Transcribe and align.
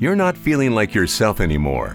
You're 0.00 0.16
not 0.16 0.34
feeling 0.34 0.70
like 0.70 0.94
yourself 0.94 1.40
anymore. 1.40 1.94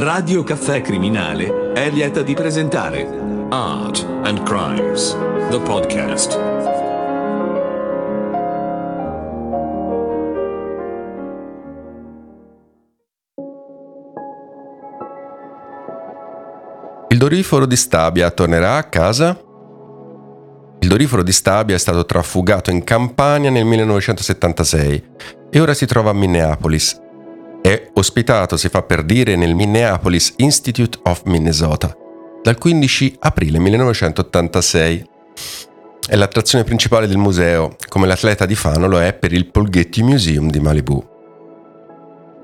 Radio 0.00 0.44
Caffè 0.44 0.80
Criminale 0.80 1.72
è 1.72 1.90
lieta 1.90 2.22
di 2.22 2.32
presentare 2.32 3.04
Art 3.48 4.06
and 4.22 4.44
Crimes, 4.44 5.16
the 5.50 5.58
podcast. 5.58 6.38
Il 17.08 17.18
doriforo 17.18 17.66
di 17.66 17.74
Stabia 17.74 18.30
tornerà 18.30 18.76
a 18.76 18.84
casa? 18.84 19.36
Il 20.78 20.86
doriforo 20.86 21.24
di 21.24 21.32
Stabia 21.32 21.74
è 21.74 21.78
stato 21.78 22.06
trafugato 22.06 22.70
in 22.70 22.84
Campania 22.84 23.50
nel 23.50 23.64
1976 23.64 25.04
e 25.50 25.58
ora 25.58 25.74
si 25.74 25.86
trova 25.86 26.10
a 26.10 26.14
Minneapolis. 26.14 27.06
È 27.68 27.90
ospitato, 27.92 28.56
si 28.56 28.70
fa 28.70 28.80
per 28.80 29.02
dire, 29.02 29.36
nel 29.36 29.54
Minneapolis 29.54 30.32
Institute 30.36 31.00
of 31.02 31.24
Minnesota 31.26 31.94
dal 32.42 32.56
15 32.56 33.16
aprile 33.18 33.58
1986. 33.58 35.06
È 36.08 36.16
l'attrazione 36.16 36.64
principale 36.64 37.06
del 37.06 37.18
museo, 37.18 37.76
come 37.90 38.06
l'atleta 38.06 38.46
di 38.46 38.54
Fano 38.54 38.88
lo 38.88 38.98
è 38.98 39.12
per 39.12 39.34
il 39.34 39.50
Polghetti 39.50 40.02
Museum 40.02 40.48
di 40.48 40.60
Malibu. 40.60 41.06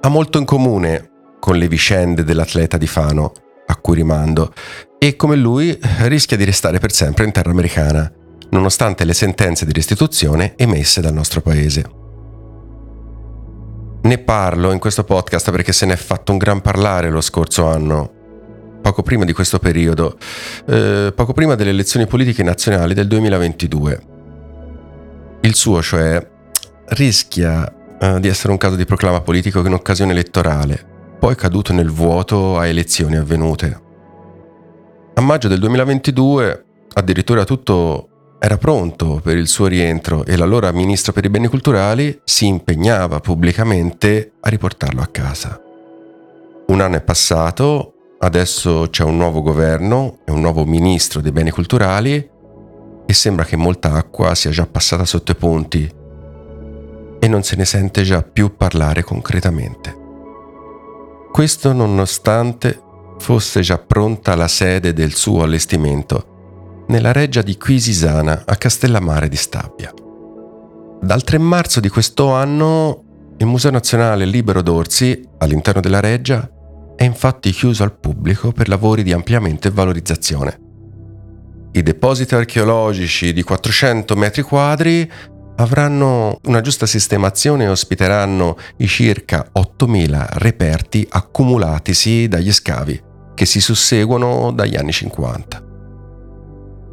Ha 0.03 0.09
molto 0.11 0.37
in 0.37 0.45
comune 0.45 1.11
con 1.41 1.57
le 1.57 1.69
vicende 1.69 2.23
dell'atleta 2.23 2.77
di 2.77 2.87
Fano, 2.87 3.33
a 3.67 3.77
cui 3.77 3.95
rimando, 3.95 4.53
e 4.99 5.17
come 5.17 5.37
lui 5.37 5.75
rischia 6.01 6.37
di 6.37 6.45
restare 6.45 6.79
per 6.79 6.93
sempre 6.93 7.25
in 7.25 7.33
terra 7.33 7.51
americana, 7.51 8.13
nonostante 8.51 9.07
le 9.07 9.15
sentenze 9.15 9.65
di 9.65 9.73
restituzione 9.73 10.53
emesse 10.59 11.01
dal 11.01 11.15
nostro 11.15 11.41
paese. 11.41 12.03
Ne 14.05 14.19
parlo 14.19 14.71
in 14.71 14.79
questo 14.79 15.03
podcast 15.03 15.51
perché 15.51 15.73
se 15.73 15.87
ne 15.87 15.95
è 15.95 15.97
fatto 15.97 16.31
un 16.31 16.37
gran 16.37 16.61
parlare 16.61 17.09
lo 17.09 17.23
scorso 17.23 17.67
anno, 17.67 18.13
poco 18.83 19.03
prima 19.03 19.25
di 19.25 19.33
questo 19.33 19.59
periodo, 19.59 20.19
eh, 20.67 21.11
poco 21.15 21.33
prima 21.33 21.55
delle 21.55 21.71
elezioni 21.71 22.07
politiche 22.07 22.43
nazionali 22.43 22.93
del 22.93 23.07
2022. 23.07 24.03
Il 25.41 25.55
suo, 25.55 25.81
cioè, 25.81 26.23
rischia 26.89 27.97
eh, 27.99 28.21
di 28.21 28.29
essere 28.29 28.53
un 28.53 28.59
caso 28.59 28.77
di 28.77 28.85
proclama 28.85 29.23
politico 29.23 29.65
in 29.65 29.73
occasione 29.73 30.13
elettorale, 30.13 30.85
poi 31.19 31.35
caduto 31.35 31.73
nel 31.73 31.91
vuoto 31.91 32.59
a 32.59 32.67
elezioni 32.67 33.17
avvenute. 33.17 33.81
A 35.15 35.21
maggio 35.23 35.49
del 35.49 35.61
2022 35.61 36.65
addirittura 36.93 37.45
tutto 37.45 38.09
era 38.45 38.59
pronto 38.59 39.23
per 39.23 39.39
il 39.39 39.49
suo 39.49 39.69
rientro 39.69 40.27
e 40.27 40.37
l'allora 40.37 40.71
ministro 40.71 41.15
per 41.15 41.25
i 41.25 41.31
beni 41.31 41.47
culturali 41.47 42.21
si 42.25 42.47
impegnava 42.47 43.19
pubblicamente 43.19 44.33
a 44.41 44.51
riportarlo 44.51 45.01
a 45.01 45.07
casa. 45.07 45.59
Un 46.67 46.81
anno 46.83 46.97
è 46.97 47.01
passato, 47.01 47.95
adesso 48.19 48.89
c'è 48.91 49.03
un 49.03 49.17
nuovo 49.17 49.41
governo 49.41 50.19
e 50.27 50.31
un 50.31 50.43
nuovo 50.43 50.67
ministro 50.67 51.23
dei 51.23 51.33
beni 51.33 51.51
culturali 51.53 52.17
e 53.07 53.13
sembra 53.15 53.47
che 53.47 53.57
molta 53.57 53.93
acqua 53.93 54.35
sia 54.35 54.51
già 54.51 54.67
passata 54.67 55.07
sotto 55.07 55.33
i 55.33 55.37
ponti 55.37 55.91
e 57.19 57.27
non 57.27 57.43
se 57.45 57.57
ne 57.57 57.65
sente 57.65 58.03
già 58.03 58.21
più 58.21 58.59
parlare 58.59 59.03
concretamente. 59.03 59.97
Questo 61.33 61.73
nonostante 61.73 62.79
fosse 63.17 63.63
già 63.63 63.79
pronta 63.79 64.35
la 64.35 64.49
sede 64.49 64.93
del 64.93 65.15
suo 65.15 65.43
allestimento 65.43 66.33
nella 66.89 67.13
reggia 67.13 67.43
di 67.43 67.57
Quisisana 67.57 68.43
a 68.45 68.57
Castellammare 68.57 69.29
di 69.29 69.37
Stabia. 69.37 69.93
Dal 71.01 71.23
3 71.23 71.39
marzo 71.39 71.81
di 71.81 71.89
questo 71.89 72.33
anno 72.33 73.03
il 73.37 73.47
Museo 73.47 73.71
Nazionale 73.71 74.25
Libero 74.25 74.63
d'Orsi, 74.63 75.21
all'interno 75.39 75.81
della 75.81 76.01
reggia, 76.01 76.49
è 76.97 77.05
infatti 77.05 77.51
chiuso 77.51 77.83
al 77.83 77.99
pubblico 77.99 78.53
per 78.53 78.69
lavori 78.69 79.03
di 79.03 79.13
ampliamento 79.13 79.67
e 79.67 79.73
valorizzazione. 79.73 80.61
I 81.73 81.83
depositi 81.83 82.35
archeologici 82.35 83.33
di 83.33 83.43
400 83.43 84.15
metri 84.15 84.43
quadri 84.43 85.11
avranno 85.57 86.39
una 86.45 86.61
giusta 86.61 86.87
sistemazione 86.87 87.65
e 87.65 87.69
ospiteranno 87.69 88.57
i 88.79 88.87
circa 88.87 89.51
8.000 89.53 90.27
reperti 90.35 91.07
accumulatisi 91.09 92.29
dagli 92.29 92.53
scavi 92.53 93.03
che 93.35 93.45
si 93.47 93.61
susseguono 93.61 94.53
dagli 94.53 94.77
anni 94.77 94.93
50. 94.93 95.74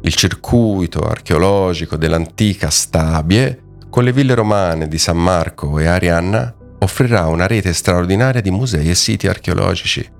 Il 0.04 0.14
circuito 0.14 1.00
archeologico 1.00 1.96
dell'antica 1.96 2.70
Stabie, 2.70 3.62
con 3.88 4.02
le 4.02 4.12
ville 4.12 4.34
romane 4.34 4.88
di 4.88 4.98
San 4.98 5.16
Marco 5.16 5.78
e 5.78 5.86
Arianna, 5.86 6.52
offrirà 6.80 7.28
una 7.28 7.46
rete 7.46 7.72
straordinaria 7.72 8.40
di 8.40 8.50
musei 8.50 8.90
e 8.90 8.96
siti 8.96 9.28
archeologici. 9.28 10.10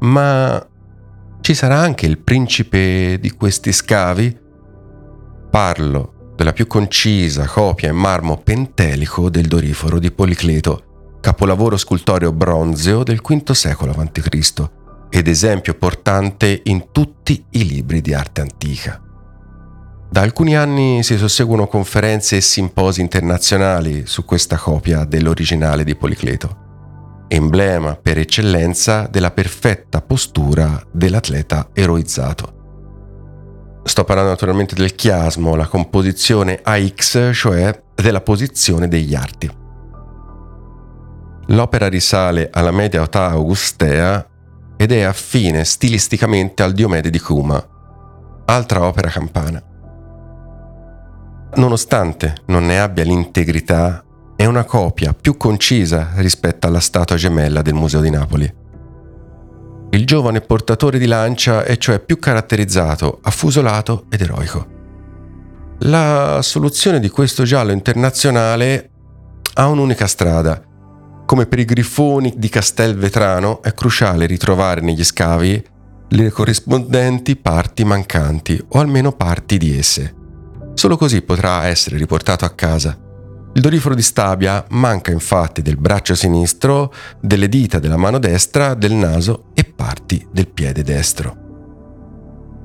Ma 0.00 0.64
ci 1.40 1.54
sarà 1.54 1.78
anche 1.78 2.06
il 2.06 2.18
principe 2.18 3.18
di 3.20 3.30
questi 3.32 3.72
scavi? 3.72 4.38
Parlo 5.50 6.34
della 6.36 6.52
più 6.52 6.68
concisa 6.68 7.46
copia 7.46 7.90
in 7.90 7.96
marmo 7.96 8.36
pentelico 8.38 9.28
del 9.28 9.48
Doriforo 9.48 9.98
di 9.98 10.12
Policleto, 10.12 11.18
capolavoro 11.20 11.76
scultoreo 11.76 12.32
bronzeo 12.32 13.02
del 13.02 13.20
V 13.20 13.50
secolo 13.50 13.92
a.C 13.92 14.80
ed 15.14 15.28
esempio 15.28 15.74
portante 15.74 16.62
in 16.64 16.86
tutti 16.90 17.44
i 17.50 17.66
libri 17.66 18.00
di 18.00 18.14
arte 18.14 18.40
antica. 18.40 18.98
Da 20.08 20.22
alcuni 20.22 20.56
anni 20.56 21.02
si 21.02 21.18
susseguono 21.18 21.66
conferenze 21.66 22.36
e 22.36 22.40
simposi 22.40 23.02
internazionali 23.02 24.06
su 24.06 24.24
questa 24.24 24.56
copia 24.56 25.04
dell'originale 25.04 25.84
di 25.84 25.94
Policleto, 25.96 27.26
emblema 27.28 27.94
per 27.94 28.16
eccellenza 28.16 29.06
della 29.10 29.30
perfetta 29.30 30.00
postura 30.00 30.82
dell'atleta 30.90 31.68
eroizzato. 31.74 32.60
Sto 33.84 34.04
parlando 34.04 34.30
naturalmente 34.30 34.74
del 34.74 34.94
chiasmo, 34.94 35.56
la 35.56 35.66
composizione 35.66 36.58
AX, 36.62 37.32
cioè 37.34 37.82
della 37.94 38.22
posizione 38.22 38.88
degli 38.88 39.14
arti. 39.14 39.50
L'opera 41.48 41.88
risale 41.88 42.48
alla 42.50 42.70
media 42.70 43.02
età 43.02 43.28
augustea 43.28 44.26
ed 44.82 44.90
è 44.90 45.02
affine 45.02 45.64
stilisticamente 45.64 46.64
al 46.64 46.72
Diomede 46.72 47.08
di 47.08 47.20
Cuma, 47.20 47.64
altra 48.46 48.82
opera 48.82 49.08
campana. 49.10 49.62
Nonostante 51.54 52.38
non 52.46 52.66
ne 52.66 52.80
abbia 52.80 53.04
l'integrità, 53.04 54.02
è 54.34 54.44
una 54.44 54.64
copia 54.64 55.14
più 55.14 55.36
concisa 55.36 56.10
rispetto 56.16 56.66
alla 56.66 56.80
statua 56.80 57.14
gemella 57.14 57.62
del 57.62 57.74
Museo 57.74 58.00
di 58.00 58.10
Napoli. 58.10 58.52
Il 59.90 60.04
giovane 60.04 60.40
portatore 60.40 60.98
di 60.98 61.06
lancia 61.06 61.62
è 61.62 61.76
cioè 61.76 62.00
più 62.00 62.18
caratterizzato, 62.18 63.20
affusolato 63.22 64.06
ed 64.10 64.22
eroico. 64.22 64.66
La 65.82 66.40
soluzione 66.42 66.98
di 66.98 67.08
questo 67.08 67.44
giallo 67.44 67.70
internazionale 67.70 68.90
ha 69.54 69.68
un'unica 69.68 70.08
strada, 70.08 70.60
come 71.24 71.46
per 71.46 71.58
i 71.58 71.64
grifoni 71.64 72.34
di 72.36 72.48
Castelvetrano 72.48 73.62
è 73.62 73.72
cruciale 73.74 74.26
ritrovare 74.26 74.80
negli 74.80 75.04
scavi 75.04 75.64
le 76.08 76.30
corrispondenti 76.30 77.36
parti 77.36 77.84
mancanti 77.84 78.62
o 78.68 78.78
almeno 78.78 79.12
parti 79.12 79.56
di 79.56 79.76
esse. 79.76 80.14
Solo 80.74 80.96
così 80.96 81.22
potrà 81.22 81.66
essere 81.66 81.96
riportato 81.96 82.44
a 82.44 82.50
casa. 82.50 82.98
Il 83.54 83.60
doriforo 83.60 83.94
di 83.94 84.02
Stabia 84.02 84.64
manca 84.70 85.10
infatti 85.10 85.62
del 85.62 85.76
braccio 85.76 86.14
sinistro, 86.14 86.92
delle 87.20 87.48
dita 87.48 87.78
della 87.78 87.96
mano 87.96 88.18
destra, 88.18 88.74
del 88.74 88.92
naso 88.92 89.44
e 89.54 89.64
parti 89.64 90.26
del 90.30 90.48
piede 90.48 90.82
destro. 90.82 91.40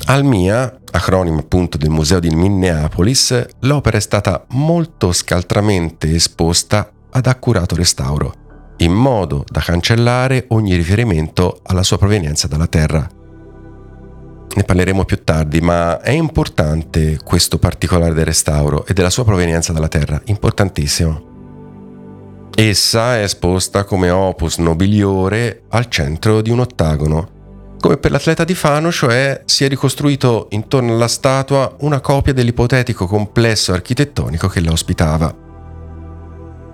Al 0.06 0.24
MIA, 0.24 0.80
acronimo 0.92 1.40
appunto 1.40 1.78
del 1.78 1.90
Museo 1.90 2.20
di 2.20 2.30
Minneapolis, 2.30 3.46
l'opera 3.62 3.98
è 3.98 4.02
stata 4.02 4.46
molto 4.50 5.12
scaltramente 5.12 6.14
esposta 6.14 6.92
ad 7.12 7.26
accurato 7.26 7.76
restauro 7.76 8.46
in 8.78 8.94
modo 8.94 9.44
da 9.50 9.62
cancellare 9.62 10.46
ogni 10.50 10.76
riferimento 10.76 11.60
alla 11.64 11.84
sua 11.84 11.98
provenienza 11.98 12.48
dalla 12.48 12.68
Terra. 12.68 13.08
Ne 14.56 14.64
parleremo 14.64 15.06
più 15.06 15.24
tardi, 15.24 15.62
ma 15.62 16.02
è 16.02 16.12
importante 16.12 17.20
questo 17.24 17.60
particolare 17.60 18.14
del 18.14 18.26
restauro 18.26 18.86
e 18.86 18.94
della 18.94 19.10
sua 19.10 19.24
provenienza 19.24 19.74
dalla 19.74 19.88
Terra, 19.88 20.22
importantissimo. 20.26 21.26
Essa 22.56 23.18
è 23.18 23.22
esposta 23.22 23.84
come 23.84 24.10
opus 24.10 24.58
nobiliore 24.58 25.64
al 25.70 25.88
centro 25.90 26.42
di 26.42 26.50
un 26.50 26.60
ottagono. 26.60 27.76
Come 27.80 27.98
per 27.98 28.10
l'atleta 28.10 28.44
di 28.44 28.56
Fano, 28.56 28.92
cioè 28.92 29.44
si 29.46 29.64
è 29.64 29.68
ricostruito 29.68 30.48
intorno 30.50 30.94
alla 30.94 31.08
statua 31.08 31.76
una 31.82 32.00
copia 32.00 32.34
dell'ipotetico 32.34 33.06
complesso 33.06 33.74
architettonico 33.74 34.48
che 34.48 34.62
la 34.62 34.72
ospitava. 34.72 35.47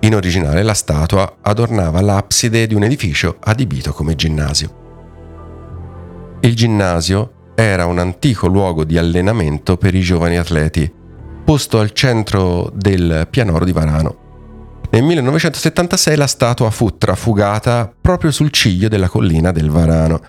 In 0.03 0.15
originale 0.15 0.63
la 0.63 0.73
statua 0.73 1.37
adornava 1.41 2.01
l'abside 2.01 2.67
di 2.67 2.75
un 2.75 2.83
edificio 2.83 3.37
adibito 3.39 3.93
come 3.93 4.15
ginnasio. 4.15 4.81
Il 6.41 6.53
ginnasio 6.57 7.51
era 7.55 7.85
un 7.85 7.99
antico 7.99 8.47
luogo 8.47 8.83
di 8.83 8.97
allenamento 8.97 9.77
per 9.77 9.95
i 9.95 10.01
giovani 10.01 10.37
atleti, 10.37 10.91
posto 11.45 11.79
al 11.79 11.93
centro 11.93 12.69
del 12.75 13.27
pianoro 13.29 13.63
di 13.63 13.71
Varano. 13.71 14.17
Nel 14.89 15.03
1976 15.03 16.17
la 16.17 16.27
statua 16.27 16.69
fu 16.69 16.97
trafugata 16.97 17.89
proprio 18.01 18.31
sul 18.31 18.51
ciglio 18.51 18.89
della 18.89 19.07
collina 19.07 19.53
del 19.53 19.69
Varano. 19.69 20.19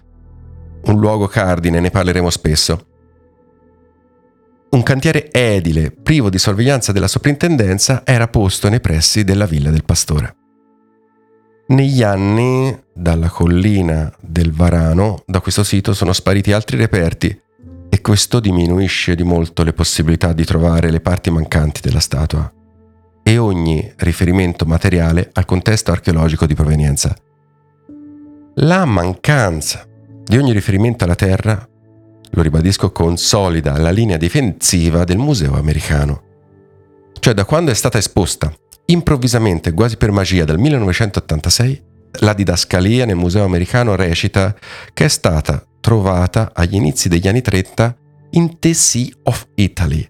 Un 0.85 1.01
luogo 1.01 1.27
cardine, 1.27 1.81
ne 1.81 1.91
parleremo 1.91 2.31
spesso. 2.31 2.94
Un 4.75 4.83
cantiere 4.83 5.31
edile, 5.31 5.93
privo 5.93 6.29
di 6.29 6.37
sorveglianza 6.37 6.91
della 6.91 7.07
soprintendenza, 7.07 8.03
era 8.05 8.27
posto 8.27 8.69
nei 8.69 8.81
pressi 8.81 9.23
della 9.23 9.47
villa 9.47 9.71
del 9.71 9.85
pastore. 9.85 10.35
Negli 11.69 12.03
anni, 12.03 12.77
dalla 12.93 13.29
collina 13.29 14.13
del 14.21 14.51
Varano, 14.51 15.23
da 15.27 15.39
questo 15.39 15.63
sito 15.63 15.95
sono 15.95 16.13
spariti 16.13 16.51
altri 16.51 16.77
reperti 16.77 17.41
e 17.89 18.01
questo 18.01 18.41
diminuisce 18.41 19.15
di 19.15 19.23
molto 19.23 19.63
le 19.63 19.73
possibilità 19.75 20.33
di 20.33 20.45
trovare 20.45 20.91
le 20.91 21.01
parti 21.01 21.31
mancanti 21.31 21.81
della 21.81 22.01
statua 22.01 22.53
e 23.23 23.39
ogni 23.39 23.93
riferimento 23.99 24.65
materiale 24.65 25.31
al 25.35 25.45
contesto 25.45 25.93
archeologico 25.93 26.47
di 26.47 26.55
provenienza. 26.55 27.17
La 28.57 28.85
mancanza 28.85 29.87
di 30.25 30.37
ogni 30.37 30.53
riferimento 30.53 31.05
alla 31.05 31.15
terra, 31.15 31.65
lo 32.35 32.43
ribadisco, 32.43 32.91
consolida 32.93 33.79
la 33.79 33.91
linea 33.91 34.17
difensiva 34.17 35.05
del 35.05 35.19
museo 35.19 35.57
americano. 35.57 36.23
Cioè 37.19 37.35
da 37.35 37.45
quando 37.45 37.71
è 37.71 37.75
stata 37.75 37.99
esposta 37.99 38.53
improvvisamente, 38.87 39.73
quasi 39.73 39.97
per 39.97 40.11
magia, 40.11 40.45
dal 40.45 40.59
1986, 40.59 41.83
la 42.21 42.35
didascalia 42.35 43.07
nel 43.07 43.17
museo 43.17 43.45
americano 43.45 43.97
recita 43.97 44.55
che 44.93 45.07
è 45.07 45.09
stata 45.09 45.65
trovata 45.81 46.53
agli 46.55 46.75
inizi 46.75 47.09
degli 47.09 47.27
anni 47.27 47.41
30 47.41 47.97
in 48.31 48.59
The 48.59 48.75
Sea 48.75 49.09
of 49.25 49.47
Italy, 49.55 50.07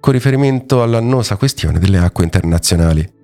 con 0.00 0.12
riferimento 0.12 0.82
all'annosa 0.82 1.36
questione 1.36 1.78
delle 1.78 1.98
acque 1.98 2.24
internazionali. 2.24 3.18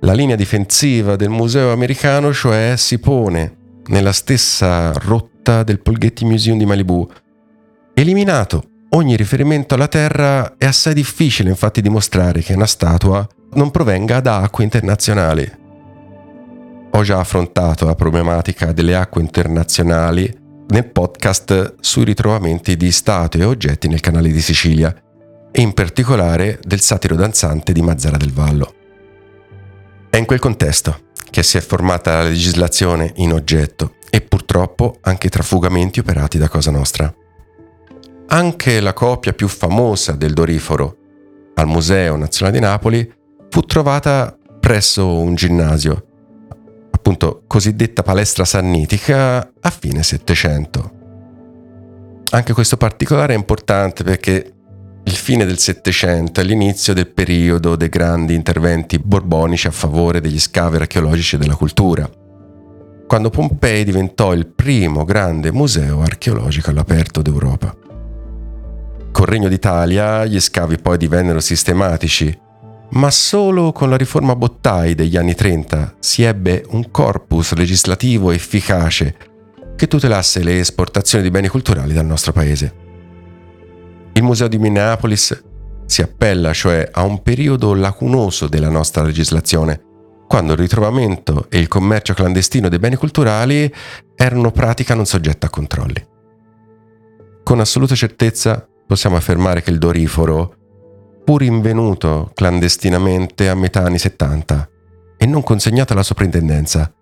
La 0.00 0.12
linea 0.12 0.36
difensiva 0.36 1.16
del 1.16 1.28
museo 1.28 1.72
americano, 1.72 2.32
cioè, 2.32 2.74
si 2.76 2.98
pone 2.98 3.56
nella 3.86 4.12
stessa 4.12 4.92
rotta 4.92 5.31
del 5.42 5.80
Polghetti 5.80 6.24
Museum 6.24 6.58
di 6.58 6.66
Malibu. 6.66 7.08
Eliminato 7.94 8.64
ogni 8.90 9.16
riferimento 9.16 9.74
alla 9.74 9.88
Terra, 9.88 10.56
è 10.56 10.66
assai 10.66 10.94
difficile 10.94 11.50
infatti 11.50 11.80
dimostrare 11.80 12.40
che 12.40 12.54
una 12.54 12.66
statua 12.66 13.26
non 13.54 13.70
provenga 13.70 14.20
da 14.20 14.38
acque 14.38 14.64
internazionali. 14.64 15.60
Ho 16.94 17.02
già 17.02 17.18
affrontato 17.18 17.84
la 17.84 17.94
problematica 17.94 18.72
delle 18.72 18.94
acque 18.94 19.22
internazionali 19.22 20.40
nel 20.68 20.90
podcast 20.90 21.74
sui 21.80 22.04
ritrovamenti 22.04 22.76
di 22.76 22.90
statue 22.92 23.42
e 23.42 23.46
oggetti 23.46 23.88
nel 23.88 24.00
canale 24.00 24.30
di 24.30 24.40
Sicilia 24.40 24.94
e 25.50 25.60
in 25.60 25.72
particolare 25.74 26.60
del 26.62 26.80
satiro 26.80 27.14
danzante 27.14 27.72
di 27.72 27.82
Mazzara 27.82 28.16
del 28.16 28.32
Vallo. 28.32 28.74
È 30.08 30.16
in 30.16 30.24
quel 30.26 30.38
contesto 30.38 31.10
che 31.32 31.42
si 31.42 31.56
è 31.56 31.62
formata 31.62 32.12
la 32.12 32.28
legislazione 32.28 33.10
in 33.16 33.32
oggetto 33.32 33.94
e 34.10 34.20
purtroppo 34.20 34.98
anche 35.00 35.28
i 35.28 35.30
trafugamenti 35.30 35.98
operati 35.98 36.36
da 36.36 36.50
Cosa 36.50 36.70
Nostra. 36.70 37.12
Anche 38.26 38.80
la 38.80 38.92
copia 38.92 39.32
più 39.32 39.48
famosa 39.48 40.12
del 40.12 40.34
doriforo 40.34 40.96
al 41.54 41.66
Museo 41.66 42.16
Nazionale 42.16 42.58
di 42.58 42.62
Napoli 42.62 43.12
fu 43.48 43.62
trovata 43.62 44.36
presso 44.60 45.08
un 45.08 45.34
ginnasio, 45.34 46.06
appunto 46.90 47.44
cosiddetta 47.46 48.02
palestra 48.02 48.44
sannitica, 48.44 49.52
a 49.58 49.70
fine 49.70 50.02
Settecento. 50.02 50.92
Anche 52.32 52.52
questo 52.52 52.76
particolare 52.76 53.32
è 53.32 53.38
importante 53.38 54.04
perché 54.04 54.52
il 55.04 55.12
fine 55.14 55.44
del 55.44 55.58
Settecento 55.58 56.40
è 56.40 56.44
l'inizio 56.44 56.94
del 56.94 57.08
periodo 57.08 57.74
dei 57.74 57.88
grandi 57.88 58.34
interventi 58.34 58.98
borbonici 58.98 59.66
a 59.66 59.72
favore 59.72 60.20
degli 60.20 60.38
scavi 60.38 60.76
archeologici 60.76 61.34
e 61.34 61.38
della 61.38 61.56
cultura, 61.56 62.08
quando 63.06 63.30
Pompei 63.30 63.84
diventò 63.84 64.32
il 64.32 64.46
primo 64.46 65.04
grande 65.04 65.52
museo 65.52 66.02
archeologico 66.02 66.70
all'aperto 66.70 67.20
d'Europa. 67.20 67.76
Col 69.10 69.26
Regno 69.26 69.48
d'Italia 69.48 70.24
gli 70.24 70.40
scavi 70.40 70.78
poi 70.78 70.96
divennero 70.96 71.40
sistematici, 71.40 72.38
ma 72.90 73.10
solo 73.10 73.72
con 73.72 73.90
la 73.90 73.96
riforma 73.96 74.36
Bottai 74.36 74.94
degli 74.94 75.16
anni 75.16 75.34
30 75.34 75.96
si 75.98 76.22
ebbe 76.22 76.64
un 76.68 76.90
corpus 76.90 77.54
legislativo 77.54 78.30
efficace 78.30 79.16
che 79.76 79.88
tutelasse 79.88 80.42
le 80.44 80.60
esportazioni 80.60 81.24
di 81.24 81.30
beni 81.30 81.48
culturali 81.48 81.92
dal 81.92 82.06
nostro 82.06 82.32
paese. 82.32 82.91
Il 84.14 84.22
Museo 84.22 84.48
di 84.48 84.58
Minneapolis 84.58 85.42
si 85.86 86.02
appella 86.02 86.52
cioè 86.52 86.88
a 86.90 87.02
un 87.02 87.22
periodo 87.22 87.74
lacunoso 87.74 88.46
della 88.46 88.68
nostra 88.68 89.02
legislazione, 89.02 89.80
quando 90.28 90.52
il 90.52 90.58
ritrovamento 90.58 91.46
e 91.48 91.58
il 91.58 91.68
commercio 91.68 92.14
clandestino 92.14 92.68
dei 92.68 92.78
beni 92.78 92.96
culturali 92.96 93.72
erano 94.14 94.50
pratica 94.50 94.94
non 94.94 95.06
soggetta 95.06 95.46
a 95.46 95.50
controlli. 95.50 96.06
Con 97.42 97.60
assoluta 97.60 97.94
certezza 97.94 98.66
possiamo 98.86 99.16
affermare 99.16 99.62
che 99.62 99.70
il 99.70 99.78
doriforo, 99.78 100.54
pur 101.24 101.42
invenuto 101.42 102.30
clandestinamente 102.34 103.48
a 103.48 103.54
metà 103.54 103.84
anni 103.84 103.98
70 103.98 104.68
e 105.16 105.26
non 105.26 105.42
consegnato 105.42 105.92
alla 105.92 106.02
soprintendenza, 106.02 106.92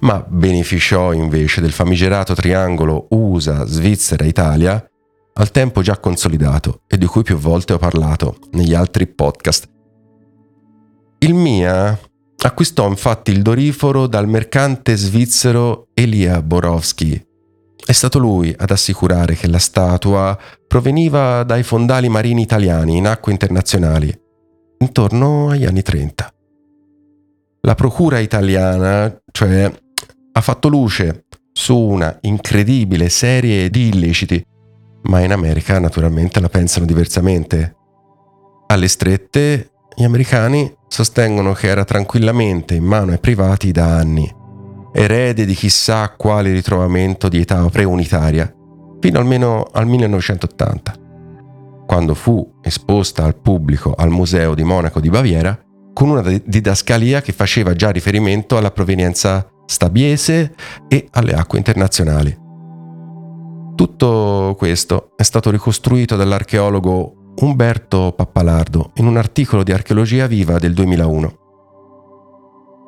ma 0.00 0.24
beneficiò 0.26 1.12
invece 1.12 1.60
del 1.60 1.72
famigerato 1.72 2.34
triangolo 2.34 3.06
USA, 3.10 3.64
Svizzera, 3.64 4.24
Italia, 4.24 4.84
al 5.38 5.50
tempo 5.50 5.82
già 5.82 5.98
consolidato 5.98 6.82
e 6.86 6.96
di 6.96 7.06
cui 7.06 7.22
più 7.22 7.36
volte 7.36 7.74
ho 7.74 7.78
parlato 7.78 8.38
negli 8.52 8.74
altri 8.74 9.06
podcast. 9.06 9.68
Il 11.18 11.34
MIA 11.34 11.98
acquistò 12.38 12.88
infatti 12.88 13.32
il 13.32 13.42
doriforo 13.42 14.06
dal 14.06 14.28
mercante 14.28 14.96
svizzero 14.96 15.88
Elia 15.94 16.40
Borowski. 16.42 17.22
È 17.84 17.92
stato 17.92 18.18
lui 18.18 18.54
ad 18.56 18.70
assicurare 18.70 19.34
che 19.34 19.46
la 19.48 19.58
statua 19.58 20.36
proveniva 20.66 21.42
dai 21.44 21.62
fondali 21.62 22.08
marini 22.08 22.42
italiani 22.42 22.96
in 22.96 23.06
acque 23.06 23.32
internazionali, 23.32 24.12
intorno 24.78 25.50
agli 25.50 25.64
anni 25.64 25.82
30. 25.82 26.32
La 27.60 27.74
procura 27.74 28.18
italiana, 28.20 29.14
cioè, 29.32 29.70
ha 30.32 30.40
fatto 30.40 30.68
luce 30.68 31.24
su 31.52 31.76
una 31.76 32.16
incredibile 32.22 33.08
serie 33.08 33.70
di 33.70 33.88
illeciti 33.88 34.44
ma 35.06 35.20
in 35.20 35.32
America 35.32 35.78
naturalmente 35.78 36.40
la 36.40 36.48
pensano 36.48 36.86
diversamente. 36.86 37.76
Alle 38.66 38.88
strette, 38.88 39.70
gli 39.94 40.04
americani 40.04 40.72
sostengono 40.88 41.52
che 41.52 41.68
era 41.68 41.84
tranquillamente 41.84 42.74
in 42.74 42.84
mano 42.84 43.12
ai 43.12 43.18
privati 43.18 43.72
da 43.72 43.96
anni, 43.96 44.32
erede 44.92 45.44
di 45.44 45.54
chissà 45.54 46.10
quale 46.16 46.52
ritrovamento 46.52 47.28
di 47.28 47.40
età 47.40 47.64
preunitaria, 47.68 48.52
fino 49.00 49.18
almeno 49.18 49.68
al 49.72 49.86
1980, 49.86 50.94
quando 51.86 52.14
fu 52.14 52.54
esposta 52.62 53.24
al 53.24 53.36
pubblico 53.36 53.94
al 53.96 54.10
Museo 54.10 54.54
di 54.54 54.64
Monaco 54.64 55.00
di 55.00 55.10
Baviera 55.10 55.58
con 55.92 56.10
una 56.10 56.22
didascalia 56.44 57.22
che 57.22 57.32
faceva 57.32 57.72
già 57.72 57.90
riferimento 57.90 58.58
alla 58.58 58.70
provenienza 58.70 59.48
stabiese 59.64 60.54
e 60.88 61.08
alle 61.12 61.32
acque 61.32 61.56
internazionali. 61.56 62.44
Tutto 63.76 64.54
questo 64.56 65.10
è 65.16 65.22
stato 65.22 65.50
ricostruito 65.50 66.16
dall'archeologo 66.16 67.34
Umberto 67.40 68.14
Pappalardo 68.16 68.92
in 68.94 69.06
un 69.06 69.18
articolo 69.18 69.62
di 69.62 69.70
Archeologia 69.70 70.26
Viva 70.26 70.58
del 70.58 70.72
2001. 70.72 71.38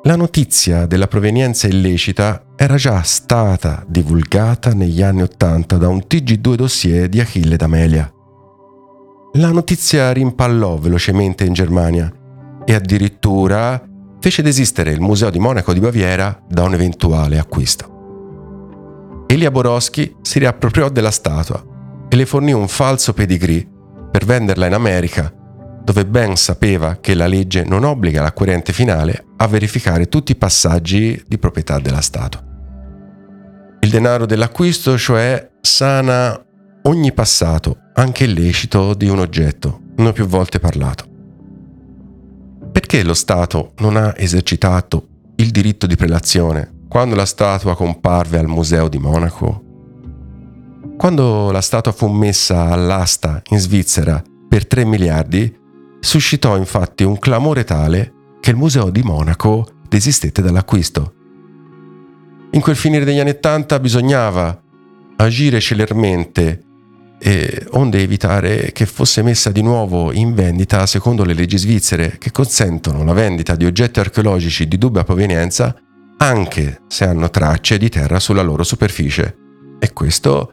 La 0.03 0.15
notizia 0.15 0.87
della 0.87 1.05
provenienza 1.05 1.67
illecita 1.67 2.43
era 2.55 2.75
già 2.75 3.03
stata 3.03 3.85
divulgata 3.87 4.73
negli 4.73 5.03
anni 5.03 5.21
Ottanta 5.21 5.77
da 5.77 5.89
un 5.89 6.01
TG2 6.09 6.55
dossier 6.55 7.07
di 7.07 7.19
Achille 7.19 7.55
D'Amelia. 7.55 8.11
La 9.33 9.51
notizia 9.51 10.11
rimpallò 10.11 10.77
velocemente 10.77 11.45
in 11.45 11.53
Germania 11.53 12.11
e 12.65 12.73
addirittura 12.73 13.79
fece 14.19 14.41
desistere 14.41 14.89
il 14.89 15.01
Museo 15.01 15.29
di 15.29 15.37
Monaco 15.37 15.71
di 15.71 15.79
Baviera 15.79 16.41
da 16.47 16.63
un 16.63 16.73
eventuale 16.73 17.37
acquisto. 17.37 17.98
Elia 19.31 19.51
Borowski 19.51 20.15
si 20.23 20.39
riappropriò 20.39 20.89
della 20.89 21.11
statua 21.11 21.63
e 22.09 22.15
le 22.15 22.25
fornì 22.25 22.51
un 22.51 22.67
falso 22.67 23.13
pedigree 23.13 23.63
per 24.09 24.25
venderla 24.25 24.65
in 24.65 24.73
America, 24.73 25.31
dove 25.83 26.07
ben 26.07 26.35
sapeva 26.35 26.97
che 26.99 27.13
la 27.13 27.27
legge 27.27 27.63
non 27.63 27.83
obbliga 27.83 28.23
l'acquirente 28.23 28.73
finale 28.73 29.23
a 29.37 29.45
verificare 29.45 30.07
tutti 30.07 30.31
i 30.31 30.35
passaggi 30.35 31.23
di 31.27 31.37
proprietà 31.37 31.77
della 31.77 32.01
statua. 32.01 32.43
Il 33.81 33.89
denaro 33.91 34.25
dell'acquisto, 34.25 34.97
cioè, 34.97 35.47
sana 35.61 36.43
ogni 36.85 37.13
passato, 37.13 37.77
anche 37.93 38.23
illecito, 38.23 38.95
di 38.95 39.09
un 39.09 39.19
oggetto. 39.19 39.81
Ne 39.97 40.07
ho 40.07 40.11
più 40.11 40.25
volte 40.25 40.57
parlato. 40.57 41.05
Perché 42.71 43.03
lo 43.03 43.13
Stato 43.13 43.73
non 43.77 43.95
ha 43.95 44.11
esercitato 44.17 45.07
il 45.35 45.51
diritto 45.51 45.85
di 45.85 45.95
prelazione 45.95 46.77
quando 46.89 47.13
la 47.13 47.25
statua 47.25 47.75
comparve 47.75 48.39
al 48.39 48.47
Museo 48.47 48.89
di 48.89 48.97
Monaco? 48.97 49.63
Quando 50.97 51.51
la 51.51 51.61
statua 51.61 51.91
fu 51.91 52.07
messa 52.07 52.65
all'asta 52.65 53.43
in 53.51 53.59
Svizzera 53.59 54.21
per 54.49 54.65
3 54.65 54.85
miliardi, 54.85 55.55
suscitò 55.99 56.57
infatti 56.57 57.03
un 57.03 57.19
clamore 57.19 57.63
tale 57.63 58.13
che 58.41 58.49
il 58.49 58.55
Museo 58.55 58.89
di 58.89 59.03
Monaco 59.03 59.67
desistette 59.87 60.41
dall'acquisto. 60.41 61.13
In 62.51 62.59
quel 62.59 62.75
finire 62.75 63.05
degli 63.05 63.19
anni 63.19 63.29
80 63.29 63.79
bisognava 63.79 64.59
agire 65.17 65.59
celermente 65.59 66.63
e 67.19 67.67
onde 67.71 68.01
evitare 68.01 68.71
che 68.71 68.87
fosse 68.87 69.21
messa 69.21 69.51
di 69.51 69.61
nuovo 69.61 70.11
in 70.11 70.33
vendita 70.33 70.87
secondo 70.87 71.23
le 71.23 71.35
leggi 71.35 71.57
svizzere 71.57 72.15
che 72.17 72.31
consentono 72.31 73.03
la 73.03 73.13
vendita 73.13 73.55
di 73.55 73.65
oggetti 73.65 73.99
archeologici 73.99 74.67
di 74.67 74.77
dubbia 74.77 75.03
provenienza 75.03 75.75
anche 76.21 76.81
se 76.87 77.05
hanno 77.05 77.29
tracce 77.29 77.77
di 77.77 77.89
terra 77.89 78.19
sulla 78.19 78.41
loro 78.41 78.63
superficie. 78.63 79.37
E 79.79 79.93
questo 79.93 80.51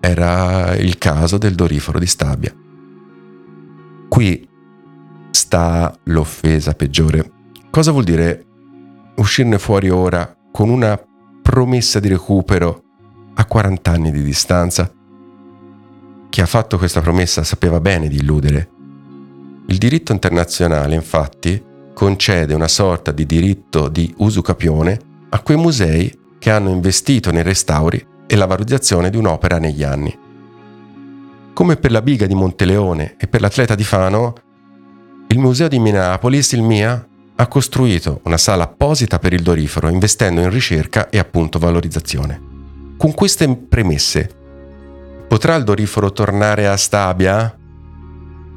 era 0.00 0.74
il 0.76 0.98
caso 0.98 1.38
del 1.38 1.54
doriforo 1.54 1.98
di 1.98 2.06
Stabia. 2.06 2.54
Qui 4.08 4.48
sta 5.30 5.94
l'offesa 6.04 6.74
peggiore. 6.74 7.30
Cosa 7.70 7.90
vuol 7.90 8.04
dire 8.04 8.46
uscirne 9.16 9.58
fuori 9.58 9.90
ora 9.90 10.36
con 10.50 10.70
una 10.70 10.98
promessa 11.42 12.00
di 12.00 12.08
recupero 12.08 12.82
a 13.34 13.44
40 13.44 13.90
anni 13.90 14.10
di 14.10 14.22
distanza? 14.22 14.90
Chi 16.30 16.40
ha 16.40 16.46
fatto 16.46 16.78
questa 16.78 17.00
promessa 17.00 17.44
sapeva 17.44 17.80
bene 17.80 18.08
di 18.08 18.16
illudere. 18.16 18.70
Il 19.66 19.78
diritto 19.78 20.12
internazionale, 20.12 20.94
infatti, 20.94 21.62
concede 21.94 22.52
una 22.52 22.68
sorta 22.68 23.12
di 23.12 23.24
diritto 23.24 23.88
di 23.88 24.12
usucapione 24.18 24.98
a 25.30 25.40
quei 25.40 25.56
musei 25.56 26.12
che 26.38 26.50
hanno 26.50 26.68
investito 26.68 27.30
nei 27.30 27.42
restauri 27.42 28.04
e 28.26 28.36
la 28.36 28.46
valorizzazione 28.46 29.08
di 29.08 29.16
un'opera 29.16 29.58
negli 29.58 29.82
anni. 29.82 30.14
Come 31.54 31.76
per 31.76 31.90
la 31.90 32.02
biga 32.02 32.26
di 32.26 32.34
Monteleone 32.34 33.14
e 33.16 33.28
per 33.28 33.40
l'atleta 33.40 33.74
di 33.74 33.84
Fano, 33.84 34.34
il 35.28 35.38
museo 35.38 35.68
di 35.68 35.78
Minneapolis, 35.78 36.52
il 36.52 36.62
MIA, 36.62 37.08
ha 37.36 37.46
costruito 37.46 38.20
una 38.24 38.36
sala 38.36 38.64
apposita 38.64 39.18
per 39.18 39.32
il 39.32 39.42
dorifero 39.42 39.88
investendo 39.88 40.40
in 40.40 40.50
ricerca 40.50 41.08
e 41.08 41.18
appunto 41.18 41.58
valorizzazione. 41.58 42.52
Con 42.96 43.14
queste 43.14 43.48
premesse 43.56 44.42
Potrà 45.34 45.56
il 45.56 45.64
dorifero 45.64 46.12
tornare 46.12 46.68
a 46.68 46.76
Stabia? 46.76 47.56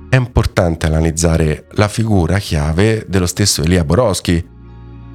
È 0.09 0.15
importante 0.15 0.85
analizzare 0.85 1.65
la 1.71 1.89
figura 1.89 2.39
chiave 2.39 3.05
dello 3.09 3.25
stesso 3.25 3.61
Elia 3.61 3.83
Borowski, 3.83 4.43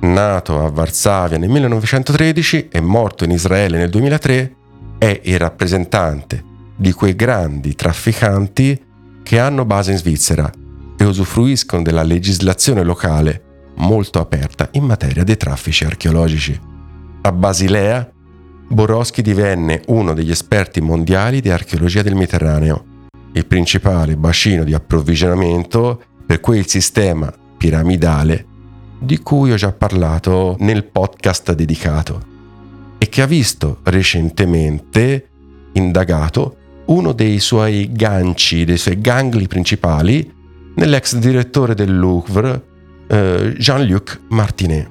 nato 0.01 0.63
a 0.63 0.69
Varsavia 0.69 1.39
nel 1.39 1.49
1913 1.49 2.69
e 2.71 2.81
morto 2.81 3.25
in 3.25 3.31
Israele 3.31 3.79
nel 3.79 3.89
2003, 3.89 4.55
è 4.99 5.21
il 5.25 5.39
rappresentante 5.39 6.45
di 6.77 6.93
quei 6.93 7.17
grandi 7.17 7.75
trafficanti 7.75 8.81
che 9.23 9.39
hanno 9.39 9.65
base 9.65 9.93
in 9.93 9.97
Svizzera 9.97 10.51
e 10.99 11.05
usufruiscono 11.05 11.83
della 11.83 12.03
legislazione 12.03 12.83
locale 12.83 13.71
molto 13.77 14.21
aperta 14.21 14.69
in 14.73 14.85
materia 14.85 15.25
dei 15.25 15.39
traffici 15.39 15.85
archeologici. 15.85 16.61
A 17.23 17.33
Basilea 17.33 18.11
Borowski 18.69 19.23
divenne 19.23 19.83
uno 19.87 20.13
degli 20.13 20.31
esperti 20.31 20.81
mondiali 20.81 21.41
di 21.41 21.51
archeologia 21.51 22.03
del 22.03 22.15
Mediterraneo, 22.15 22.85
il 23.33 23.47
principale 23.47 24.17
bacino 24.17 24.65
di 24.65 24.75
approvvigionamento 24.75 26.03
per 26.27 26.41
quel 26.41 26.67
sistema 26.67 27.33
piramidale 27.57 28.47
di 28.99 29.19
cui 29.19 29.53
ho 29.53 29.57
già 29.57 29.73
parlato 29.73 30.57
nel 30.61 30.85
podcast 30.85 31.53
dedicato 31.55 32.31
e 32.99 33.09
che 33.09 33.23
ha 33.23 33.27
visto 33.27 33.81
recentemente 33.83 35.29
indagato 35.73 36.57
uno 36.87 37.13
dei 37.13 37.41
suoi 37.41 37.91
ganci, 37.93 38.65
dei 38.65 38.77
suoi 38.77 39.01
gangli 39.01 39.49
principali 39.49 40.33
nell'ex 40.75 41.17
direttore 41.17 41.75
del 41.75 41.99
Louvre 41.99 42.65
eh, 43.09 43.55
Jean-Luc 43.59 44.21
Martinet. 44.29 44.89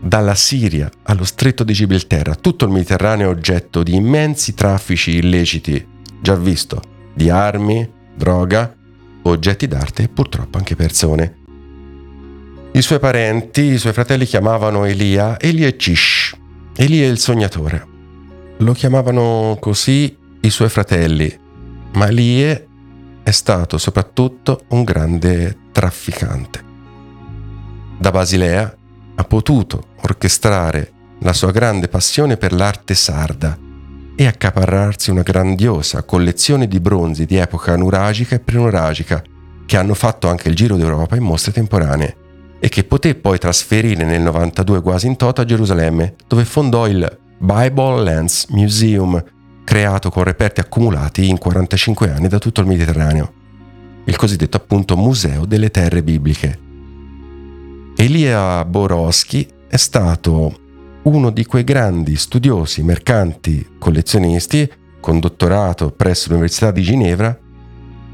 Dalla 0.00 0.34
Siria 0.34 0.90
allo 1.04 1.24
stretto 1.24 1.64
di 1.64 1.72
Gibilterra, 1.72 2.34
tutto 2.34 2.66
il 2.66 2.70
Mediterraneo 2.70 3.28
è 3.28 3.30
oggetto 3.30 3.82
di 3.82 3.94
immensi 3.94 4.52
traffici 4.52 5.16
illeciti, 5.16 5.82
già 6.20 6.34
visto, 6.34 6.82
di 7.14 7.30
armi, 7.30 7.90
droga, 8.14 8.74
oggetti 9.22 9.66
d'arte 9.66 10.04
e 10.04 10.08
purtroppo 10.08 10.58
anche 10.58 10.76
persone. 10.76 11.42
I 12.72 12.82
suoi 12.82 12.98
parenti, 12.98 13.62
i 13.62 13.78
suoi 13.78 13.92
fratelli 13.92 14.24
chiamavano 14.24 14.84
Elia 14.84 15.38
Elie 15.38 15.76
Cish, 15.78 16.36
Elia 16.76 17.06
il 17.06 17.18
sognatore. 17.18 17.86
Lo 18.58 18.72
chiamavano 18.72 19.56
così 19.60 20.16
i 20.40 20.50
suoi 20.50 20.68
fratelli, 20.68 21.32
ma 21.94 22.08
Elie 22.08 22.66
è 23.22 23.30
stato 23.30 23.78
soprattutto 23.78 24.64
un 24.68 24.82
grande 24.82 25.56
trafficante. 25.72 26.62
Da 27.98 28.10
Basilea 28.10 28.76
ha 29.14 29.24
potuto 29.24 29.88
orchestrare 30.02 30.92
la 31.20 31.32
sua 31.32 31.52
grande 31.52 31.88
passione 31.88 32.36
per 32.36 32.52
l'arte 32.52 32.94
sarda 32.94 33.56
e 34.16 34.26
accaparrarsi 34.26 35.10
una 35.10 35.22
grandiosa 35.22 36.02
collezione 36.02 36.68
di 36.68 36.80
bronzi 36.80 37.24
di 37.24 37.36
epoca 37.36 37.76
nuragica 37.76 38.36
e 38.36 38.40
prenuragica 38.40 39.22
che 39.66 39.76
hanno 39.76 39.94
fatto 39.94 40.28
anche 40.28 40.48
il 40.48 40.54
giro 40.54 40.76
d'Europa 40.76 41.16
in 41.16 41.22
mostre 41.22 41.52
temporanee 41.52 42.16
e 42.60 42.68
che 42.68 42.84
poté 42.84 43.14
poi 43.14 43.38
trasferire 43.38 44.04
nel 44.04 44.22
92 44.22 44.80
quasi 44.80 45.06
in 45.06 45.16
toto 45.16 45.40
a 45.40 45.44
Gerusalemme, 45.44 46.14
dove 46.26 46.44
fondò 46.44 46.86
il 46.86 47.18
Bible 47.38 48.02
Lands 48.02 48.46
Museum, 48.50 49.22
creato 49.64 50.10
con 50.10 50.24
reperti 50.24 50.60
accumulati 50.60 51.28
in 51.28 51.36
45 51.36 52.10
anni 52.10 52.28
da 52.28 52.38
tutto 52.38 52.60
il 52.60 52.66
Mediterraneo, 52.66 53.32
il 54.04 54.16
cosiddetto 54.16 54.56
appunto 54.56 54.96
Museo 54.96 55.44
delle 55.44 55.70
Terre 55.70 56.02
Bibliche, 56.02 56.58
Elia 57.96 58.64
Borowski 58.64 59.46
è 59.68 59.76
stato 59.76 60.60
uno 61.04 61.30
di 61.30 61.44
quei 61.44 61.64
grandi 61.64 62.16
studiosi, 62.16 62.82
mercanti, 62.82 63.74
collezionisti 63.78 64.70
con 65.00 65.20
dottorato 65.20 65.90
presso 65.90 66.28
l'Università 66.28 66.70
di 66.70 66.82
Ginevra 66.82 67.38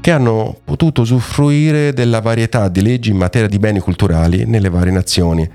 che 0.01 0.11
hanno 0.11 0.57
potuto 0.63 1.01
usufruire 1.01 1.93
della 1.93 2.19
varietà 2.19 2.67
di 2.67 2.81
leggi 2.81 3.11
in 3.11 3.17
materia 3.17 3.47
di 3.47 3.59
beni 3.59 3.79
culturali 3.79 4.45
nelle 4.45 4.69
varie 4.69 4.91
nazioni 4.91 5.49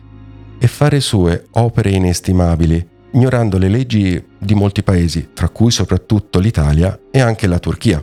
e 0.59 0.67
fare 0.67 1.01
sue 1.01 1.47
opere 1.53 1.91
inestimabili, 1.91 2.89
ignorando 3.13 3.59
le 3.59 3.69
leggi 3.69 4.25
di 4.39 4.55
molti 4.55 4.83
paesi, 4.83 5.31
tra 5.35 5.49
cui 5.49 5.71
soprattutto 5.71 6.39
l'Italia 6.39 6.99
e 7.11 7.21
anche 7.21 7.47
la 7.47 7.59
Turchia. 7.59 8.03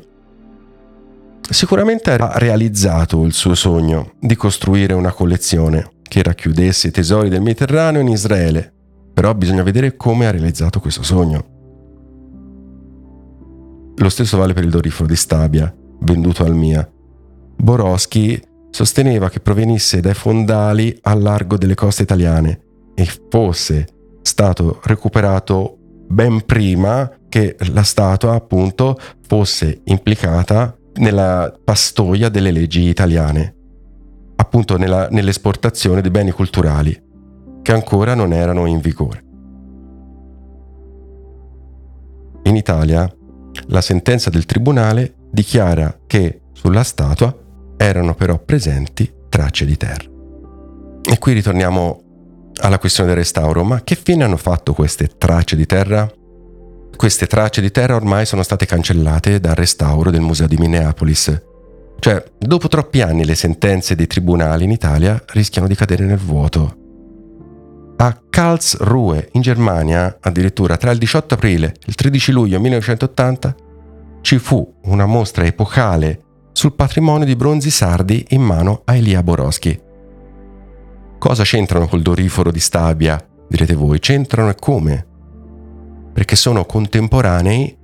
Sicuramente 1.49 2.11
ha 2.11 2.37
realizzato 2.37 3.23
il 3.23 3.33
suo 3.33 3.55
sogno 3.55 4.11
di 4.19 4.35
costruire 4.35 4.93
una 4.93 5.11
collezione 5.11 5.91
che 6.03 6.21
racchiudesse 6.21 6.89
i 6.89 6.91
tesori 6.91 7.29
del 7.29 7.41
Mediterraneo 7.41 8.01
in 8.01 8.09
Israele, 8.09 8.72
però 9.13 9.33
bisogna 9.33 9.63
vedere 9.63 9.95
come 9.95 10.25
ha 10.25 10.31
realizzato 10.31 10.79
questo 10.79 11.03
sogno. 11.03 11.51
Lo 13.95 14.09
stesso 14.09 14.37
vale 14.37 14.53
per 14.53 14.63
il 14.63 14.71
dorifero 14.71 15.07
di 15.07 15.15
Stabia, 15.15 15.73
venduto 15.99 16.43
al 16.43 16.55
Mia. 16.55 16.89
Borowski 17.55 18.41
sosteneva 18.71 19.29
che 19.29 19.39
provenisse 19.39 20.01
dai 20.01 20.15
fondali 20.15 20.97
a 21.01 21.13
largo 21.13 21.57
delle 21.57 21.75
coste 21.75 22.01
italiane 22.01 22.61
e 22.95 23.07
fosse 23.29 23.87
stato 24.21 24.79
recuperato 24.83 25.77
ben 26.07 26.41
prima 26.45 27.09
che 27.29 27.55
la 27.71 27.83
statua 27.83 28.33
appunto 28.33 28.97
fosse 29.27 29.81
implicata 29.85 30.75
nella 30.95 31.53
pastoia 31.63 32.29
delle 32.29 32.51
leggi 32.51 32.87
italiane 32.87 33.55
appunto 34.35 34.77
nella, 34.77 35.07
nell'esportazione 35.09 36.01
di 36.01 36.09
beni 36.09 36.31
culturali 36.31 37.02
che 37.63 37.71
ancora 37.71 38.13
non 38.13 38.31
erano 38.31 38.67
in 38.67 38.79
vigore. 38.79 39.23
In 42.43 42.55
Italia 42.55 43.11
la 43.67 43.81
sentenza 43.81 44.29
del 44.29 44.45
tribunale 44.45 45.15
dichiara 45.31 45.97
che 46.05 46.41
sulla 46.51 46.83
statua 46.83 47.35
erano 47.77 48.13
però 48.13 48.37
presenti 48.37 49.11
tracce 49.29 49.65
di 49.65 49.77
terra. 49.77 50.09
E 51.09 51.17
qui 51.19 51.33
ritorniamo 51.33 52.01
alla 52.61 52.77
questione 52.77 53.09
del 53.09 53.17
restauro, 53.17 53.63
ma 53.63 53.81
che 53.81 53.95
fine 53.95 54.23
hanno 54.23 54.37
fatto 54.37 54.73
queste 54.73 55.09
tracce 55.17 55.55
di 55.55 55.65
terra? 55.65 56.09
Queste 56.95 57.25
tracce 57.25 57.61
di 57.61 57.71
terra 57.71 57.95
ormai 57.95 58.25
sono 58.25 58.43
state 58.43 58.65
cancellate 58.65 59.39
dal 59.39 59.55
restauro 59.55 60.11
del 60.11 60.21
museo 60.21 60.47
di 60.47 60.57
Minneapolis 60.57 61.41
Cioè, 61.99 62.23
dopo 62.37 62.67
troppi 62.67 63.01
anni 63.01 63.25
le 63.25 63.35
sentenze 63.35 63.95
dei 63.95 64.07
tribunali 64.07 64.65
in 64.65 64.71
Italia 64.71 65.21
rischiano 65.29 65.67
di 65.67 65.75
cadere 65.75 66.05
nel 66.05 66.17
vuoto. 66.17 66.82
A 68.03 68.19
Karlsruhe, 68.29 69.29
in 69.31 69.41
Germania, 69.41 70.17
addirittura 70.19 70.75
tra 70.75 70.91
il 70.91 70.97
18 70.97 71.35
aprile 71.35 71.67
e 71.67 71.85
il 71.85 71.95
13 71.95 72.33
luglio 72.33 72.59
1980, 72.59 73.55
ci 74.19 74.39
fu 74.39 74.79
una 74.83 75.05
mostra 75.05 75.45
epocale 75.45 76.23
sul 76.51 76.73
patrimonio 76.73 77.25
di 77.25 77.37
bronzi 77.37 77.69
sardi 77.69 78.25
in 78.31 78.41
mano 78.41 78.81
a 78.83 78.97
Elia 78.97 79.23
Boroschi. 79.23 79.79
Cosa 81.17 81.43
c'entrano 81.43 81.87
col 81.87 82.01
doriforo 82.01 82.51
di 82.51 82.59
Stabia? 82.59 83.25
Direte 83.47 83.73
voi, 83.73 83.99
c'entrano 83.99 84.49
e 84.49 84.55
come? 84.55 85.07
Perché 86.11 86.35
sono 86.35 86.65
contemporanei 86.65 87.77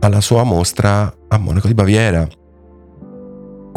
alla 0.00 0.22
sua 0.22 0.44
mostra 0.44 1.12
a 1.28 1.36
Monaco 1.36 1.66
di 1.66 1.74
Baviera. 1.74 2.26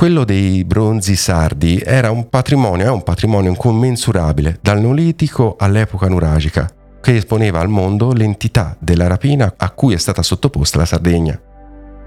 Quello 0.01 0.23
dei 0.23 0.63
bronzi 0.65 1.15
sardi 1.15 1.79
era 1.79 2.09
un 2.09 2.27
patrimonio, 2.27 2.87
è 2.87 2.89
un 2.89 3.03
patrimonio 3.03 3.51
incommensurabile, 3.51 4.57
dal 4.59 4.79
Neolitico 4.79 5.57
all'epoca 5.59 6.07
nuragica, 6.07 6.67
che 6.99 7.17
esponeva 7.17 7.59
al 7.59 7.69
mondo 7.69 8.11
l'entità 8.11 8.75
della 8.79 9.05
rapina 9.05 9.53
a 9.55 9.69
cui 9.69 9.93
è 9.93 9.97
stata 9.97 10.23
sottoposta 10.23 10.79
la 10.79 10.85
Sardegna. 10.85 11.39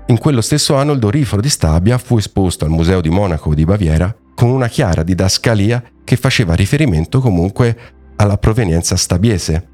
In 0.07 0.19
quello 0.19 0.41
stesso 0.41 0.75
anno 0.75 0.91
il 0.91 0.99
doriforo 0.99 1.41
di 1.41 1.49
Stabia 1.49 1.97
fu 1.97 2.17
esposto 2.17 2.65
al 2.65 2.73
Museo 2.73 3.01
di 3.01 3.11
Monaco 3.11 3.55
di 3.55 3.65
Baviera 3.65 4.13
con 4.35 4.51
una 4.51 4.67
chiara 4.67 5.05
didascalia 5.05 5.81
che 6.03 6.17
faceva 6.17 6.55
riferimento 6.55 7.21
comunque 7.21 7.79
alla 8.17 8.39
provenienza 8.39 8.97
stabiese. 8.97 9.69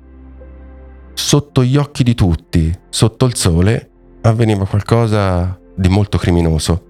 Sotto 1.15 1.65
gli 1.65 1.79
occhi 1.79 2.03
di 2.03 2.15
tutti, 2.15 2.71
sotto 2.91 3.25
il 3.25 3.35
sole, 3.35 3.91
avveniva 4.21 4.67
qualcosa 4.67 5.59
di 5.75 5.89
molto 5.89 6.19
criminoso. 6.19 6.85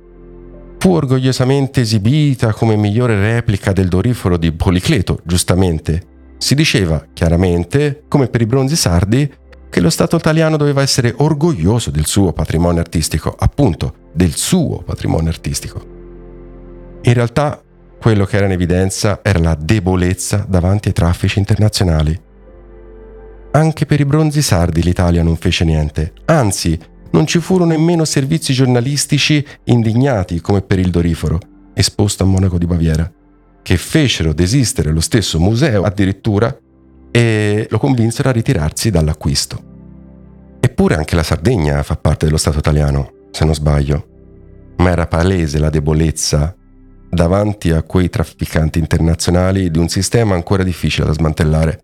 Fu 0.81 0.93
orgogliosamente 0.93 1.83
esibita 1.83 2.55
come 2.55 2.75
migliore 2.75 3.15
replica 3.21 3.71
del 3.71 3.89
doriforo 3.89 4.39
di 4.39 4.51
Policleto, 4.51 5.21
giustamente. 5.25 6.03
Si 6.39 6.55
diceva 6.55 7.05
chiaramente, 7.13 8.05
come 8.09 8.29
per 8.29 8.41
i 8.41 8.47
bronzi 8.47 8.77
sardi, 8.77 9.31
che 9.69 9.81
lo 9.81 9.91
Stato 9.91 10.17
italiano 10.17 10.57
doveva 10.57 10.81
essere 10.81 11.13
orgoglioso 11.19 11.91
del 11.91 12.07
suo 12.07 12.33
patrimonio 12.33 12.81
artistico, 12.81 13.37
appunto, 13.39 13.95
del 14.15 14.35
suo 14.35 14.79
patrimonio 14.79 15.29
artistico. 15.29 15.85
In 17.03 17.13
realtà 17.13 17.61
quello 18.01 18.25
che 18.25 18.39
era 18.39 18.47
in 18.47 18.53
evidenza 18.53 19.21
era 19.23 19.39
la 19.39 19.59
debolezza 19.61 20.47
davanti 20.49 20.89
ai 20.89 20.95
traffici 20.95 21.39
internazionali. 21.39 22.19
Anche 23.51 23.85
per 23.85 24.01
i 24.01 24.07
bronzi 24.07 24.41
sardi 24.41 24.83
l'Italia 24.83 25.23
non 25.23 25.37
fece 25.37 25.67
niente, 25.67 26.15
anzi 26.25 26.79
non 27.11 27.27
ci 27.27 27.41
furono 27.41 27.71
nemmeno 27.71 28.05
servizi 28.05 28.53
giornalistici 28.53 29.45
indignati 29.65 30.41
come 30.41 30.63
per 30.63 30.79
il 30.79 30.91
Doriforo, 30.91 31.39
esposto 31.75 32.23
a 32.23 32.27
Monaco 32.27 32.59
di 32.59 32.67
Baviera, 32.67 33.11
che 33.63 33.77
fecero 33.77 34.33
desistere 34.33 34.91
lo 34.91 35.01
stesso 35.01 35.39
museo 35.39 35.83
addirittura 35.83 36.57
e 37.11 37.67
lo 37.69 37.79
convinsero 37.79 38.29
a 38.29 38.33
ritirarsi 38.33 38.91
dall'acquisto. 38.91 39.69
Eppure 40.61 40.95
anche 40.95 41.17
la 41.17 41.23
Sardegna 41.23 41.83
fa 41.83 41.97
parte 41.97 42.27
dello 42.27 42.37
Stato 42.37 42.59
italiano, 42.59 43.13
se 43.31 43.45
non 43.45 43.55
sbaglio, 43.55 44.07
ma 44.77 44.91
era 44.91 45.07
palese 45.07 45.59
la 45.59 45.71
debolezza 45.71 46.55
davanti 47.09 47.71
a 47.71 47.83
quei 47.83 48.09
trafficanti 48.09 48.79
internazionali 48.79 49.71
di 49.71 49.79
un 49.79 49.89
sistema 49.89 50.35
ancora 50.35 50.63
difficile 50.63 51.07
da 51.07 51.13
smantellare. 51.13 51.83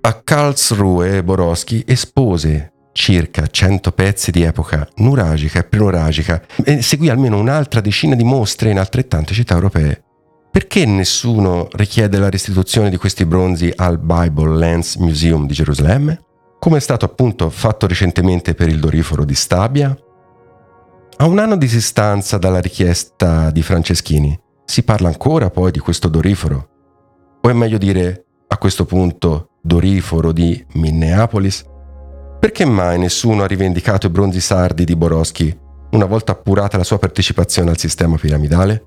A 0.00 0.20
Karlsruhe 0.22 1.22
Borowski 1.22 1.82
espose 1.86 2.72
circa 2.94 3.48
100 3.48 3.90
pezzi 3.90 4.30
di 4.30 4.42
epoca 4.42 4.88
nuragica 4.96 5.58
e 5.58 5.64
prenuragica 5.64 6.40
e 6.64 6.80
seguì 6.80 7.10
almeno 7.10 7.38
un'altra 7.38 7.80
decina 7.80 8.14
di 8.14 8.22
mostre 8.22 8.70
in 8.70 8.78
altrettante 8.78 9.34
città 9.34 9.54
europee. 9.54 10.02
Perché 10.50 10.86
nessuno 10.86 11.66
richiede 11.72 12.18
la 12.18 12.30
restituzione 12.30 12.88
di 12.88 12.96
questi 12.96 13.26
bronzi 13.26 13.72
al 13.74 13.98
Bible 13.98 14.56
Lands 14.56 14.94
Museum 14.96 15.46
di 15.46 15.52
Gerusalemme? 15.52 16.20
Come 16.60 16.76
è 16.76 16.80
stato 16.80 17.04
appunto 17.04 17.50
fatto 17.50 17.88
recentemente 17.88 18.54
per 18.54 18.68
il 18.68 18.78
Doriforo 18.78 19.24
di 19.24 19.34
Stabia? 19.34 19.94
A 21.16 21.26
un 21.26 21.38
anno 21.40 21.56
di 21.56 21.66
distanza 21.66 22.38
dalla 22.38 22.60
richiesta 22.60 23.50
di 23.50 23.62
Franceschini, 23.62 24.40
si 24.64 24.84
parla 24.84 25.08
ancora 25.08 25.50
poi 25.50 25.72
di 25.72 25.80
questo 25.80 26.08
doriforo? 26.08 26.68
O 27.42 27.48
è 27.48 27.52
meglio 27.52 27.76
dire, 27.76 28.24
a 28.46 28.56
questo 28.56 28.84
punto, 28.84 29.48
doriforo 29.60 30.30
di 30.30 30.64
Minneapolis? 30.74 31.72
Perché 32.44 32.66
mai 32.66 32.98
nessuno 32.98 33.42
ha 33.42 33.46
rivendicato 33.46 34.06
i 34.06 34.10
bronzi 34.10 34.38
sardi 34.38 34.84
di 34.84 34.94
Boroschi 34.94 35.58
una 35.92 36.04
volta 36.04 36.32
appurata 36.32 36.76
la 36.76 36.84
sua 36.84 36.98
partecipazione 36.98 37.70
al 37.70 37.78
sistema 37.78 38.18
piramidale? 38.18 38.84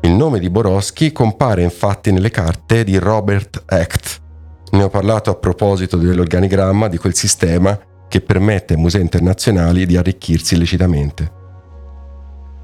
Il 0.00 0.12
nome 0.12 0.38
di 0.38 0.48
Boroschi 0.48 1.12
compare 1.12 1.62
infatti 1.62 2.10
nelle 2.10 2.30
carte 2.30 2.84
di 2.84 2.96
Robert 2.96 3.64
Act. 3.66 4.22
Ne 4.70 4.82
ho 4.82 4.88
parlato 4.88 5.28
a 5.28 5.34
proposito 5.34 5.98
dell'organigramma 5.98 6.88
di 6.88 6.96
quel 6.96 7.14
sistema 7.14 7.78
che 8.08 8.22
permette 8.22 8.72
ai 8.72 8.80
musei 8.80 9.02
internazionali 9.02 9.84
di 9.84 9.98
arricchirsi 9.98 10.54
illecitamente. 10.54 11.30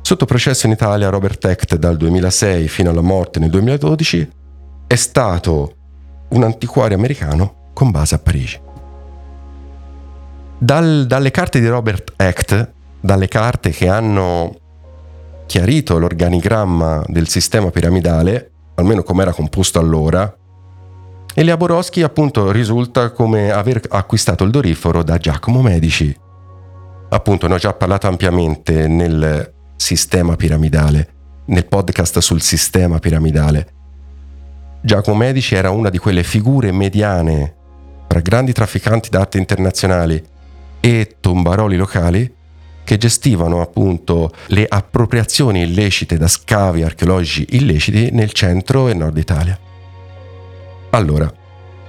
Sotto 0.01 0.25
processo 0.25 0.65
in 0.65 0.73
Italia 0.73 1.11
Robert 1.11 1.45
Hecht 1.45 1.77
dal 1.77 1.99
2006 1.99 2.69
fino 2.69 2.89
alla 2.89 3.03
morte 3.03 3.39
nel 3.39 3.51
2012 3.51 4.31
è 4.87 4.95
stato 4.95 5.77
un 6.31 6.43
antiquario 6.43 6.97
americano 6.97 7.69
con 7.75 7.91
base 7.91 8.15
a 8.15 8.19
Parigi. 8.19 8.71
Dal, 10.63 11.07
dalle 11.09 11.33
carte 11.33 11.59
di 11.59 11.67
Robert 11.67 12.13
Hecht, 12.15 12.73
dalle 13.01 13.27
carte 13.27 13.71
che 13.71 13.89
hanno 13.89 14.55
chiarito 15.47 15.99
l'organigramma 15.99 17.03
del 17.09 17.27
sistema 17.27 17.71
piramidale, 17.71 18.53
almeno 18.77 19.03
come 19.03 19.23
era 19.23 19.33
composto 19.33 19.81
allora, 19.81 20.33
Elia 21.35 21.59
appunto 22.05 22.53
risulta 22.53 23.11
come 23.11 23.51
aver 23.51 23.81
acquistato 23.89 24.45
il 24.45 24.53
doriforo 24.53 25.03
da 25.03 25.19
Giacomo 25.19 25.63
Medici. 25.63 26.17
Appunto 27.09 27.49
ne 27.49 27.55
ho 27.55 27.59
già 27.59 27.73
parlato 27.73 28.07
ampiamente 28.07 28.87
nel 28.87 29.53
sistema 29.75 30.37
piramidale, 30.37 31.09
nel 31.47 31.67
podcast 31.67 32.21
sul 32.21 32.41
sistema 32.41 33.01
piramidale. 33.01 33.67
Giacomo 34.81 35.17
Medici 35.17 35.57
era 35.57 35.71
una 35.71 35.91
di 35.91 35.99
quelle 35.99 36.23
figure 36.23 36.71
mediane 36.71 37.57
tra 38.07 38.21
grandi 38.21 38.53
trafficanti 38.53 39.11
d'arte 39.11 39.39
internazionali 39.39 40.31
e 40.85 41.17
tombaroli 41.21 41.77
locali 41.77 42.35
che 42.83 42.99
gestivano 42.99 43.61
appunto 43.61 44.33
le 44.47 44.67
appropriazioni 44.69 45.63
illecite 45.63 46.17
da 46.19 46.27
scavi 46.27 46.83
archeologici 46.83 47.47
illeciti 47.51 48.11
nel 48.11 48.33
centro 48.33 48.89
e 48.89 48.95
nord 48.95 49.17
Italia. 49.17 49.57
Allora, 50.91 51.33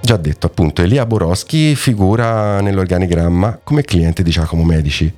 già 0.00 0.16
detto 0.16 0.46
appunto, 0.46 0.82
Elia 0.82 1.06
Boroschi 1.06 1.74
figura 1.74 2.60
nell'organigramma 2.60 3.58
come 3.64 3.82
cliente 3.82 4.22
di 4.22 4.30
Giacomo 4.30 4.62
Medici 4.62 5.12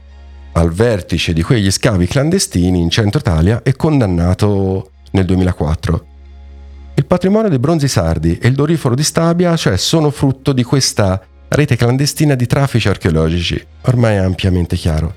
al 0.52 0.72
vertice 0.72 1.34
di 1.34 1.42
quegli 1.42 1.70
scavi 1.70 2.06
clandestini 2.06 2.80
in 2.80 2.88
centro 2.88 3.20
Italia 3.20 3.62
e 3.62 3.76
condannato 3.76 4.92
nel 5.10 5.26
2004. 5.26 6.06
Il 6.94 7.04
patrimonio 7.04 7.50
dei 7.50 7.58
bronzi 7.58 7.88
sardi 7.88 8.38
e 8.38 8.48
il 8.48 8.54
doriforo 8.54 8.94
di 8.94 9.02
Stabia 9.02 9.54
cioè, 9.54 9.76
sono 9.76 10.10
frutto 10.10 10.54
di 10.54 10.62
questa 10.62 11.22
rete 11.48 11.76
clandestina 11.76 12.34
di 12.34 12.46
traffici 12.46 12.88
archeologici, 12.88 13.64
ormai 13.82 14.18
ampiamente 14.18 14.76
chiaro. 14.76 15.14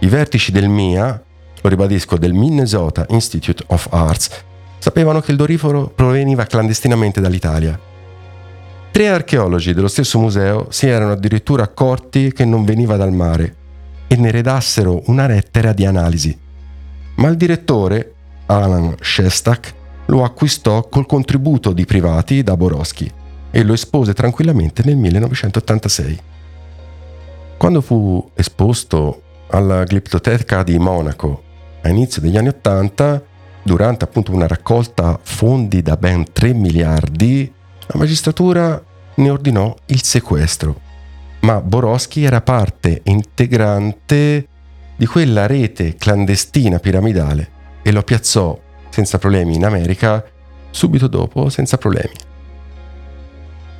I 0.00 0.06
vertici 0.08 0.52
del 0.52 0.68
MIA, 0.68 1.22
lo 1.60 1.68
ribadisco, 1.68 2.16
del 2.16 2.32
Minnesota 2.32 3.06
Institute 3.10 3.62
of 3.68 3.88
Arts, 3.90 4.30
sapevano 4.78 5.20
che 5.20 5.32
il 5.32 5.36
doriforo 5.36 5.88
proveniva 5.88 6.44
clandestinamente 6.44 7.20
dall'Italia. 7.20 7.78
Tre 8.90 9.08
archeologi 9.08 9.74
dello 9.74 9.88
stesso 9.88 10.18
museo 10.18 10.68
si 10.70 10.86
erano 10.86 11.12
addirittura 11.12 11.64
accorti 11.64 12.32
che 12.32 12.44
non 12.44 12.64
veniva 12.64 12.96
dal 12.96 13.12
mare 13.12 13.56
e 14.06 14.16
ne 14.16 14.30
redassero 14.30 15.02
una 15.06 15.26
lettera 15.26 15.72
di 15.72 15.84
analisi. 15.84 16.36
Ma 17.16 17.28
il 17.28 17.36
direttore, 17.36 18.14
Alan 18.46 18.94
Shestak, 18.98 19.74
lo 20.06 20.24
acquistò 20.24 20.88
col 20.88 21.06
contributo 21.06 21.72
di 21.72 21.84
privati 21.84 22.42
da 22.42 22.56
Boroschi 22.56 23.15
e 23.56 23.62
lo 23.62 23.72
espose 23.72 24.12
tranquillamente 24.12 24.82
nel 24.84 24.96
1986. 24.96 26.20
Quando 27.56 27.80
fu 27.80 28.30
esposto 28.34 29.22
alla 29.46 29.84
Gliptoteca 29.84 30.62
di 30.62 30.78
Monaco 30.78 31.42
a 31.80 31.88
inizio 31.88 32.20
degli 32.20 32.36
anni 32.36 32.48
80, 32.48 33.22
durante 33.62 34.04
appunto 34.04 34.30
una 34.34 34.46
raccolta 34.46 35.18
fondi 35.22 35.80
da 35.80 35.96
ben 35.96 36.30
3 36.30 36.52
miliardi, 36.52 37.50
la 37.86 37.98
magistratura 37.98 38.84
ne 39.14 39.30
ordinò 39.30 39.74
il 39.86 40.02
sequestro 40.02 40.84
ma 41.40 41.62
Boroschi 41.62 42.24
era 42.24 42.42
parte 42.42 43.00
integrante 43.04 44.48
di 44.96 45.06
quella 45.06 45.46
rete 45.46 45.94
clandestina 45.94 46.78
piramidale 46.78 47.48
e 47.82 47.90
lo 47.92 48.02
piazzò 48.02 48.58
senza 48.90 49.16
problemi 49.18 49.54
in 49.54 49.64
America 49.64 50.22
subito 50.70 51.06
dopo 51.06 51.48
senza 51.48 51.78
problemi. 51.78 52.25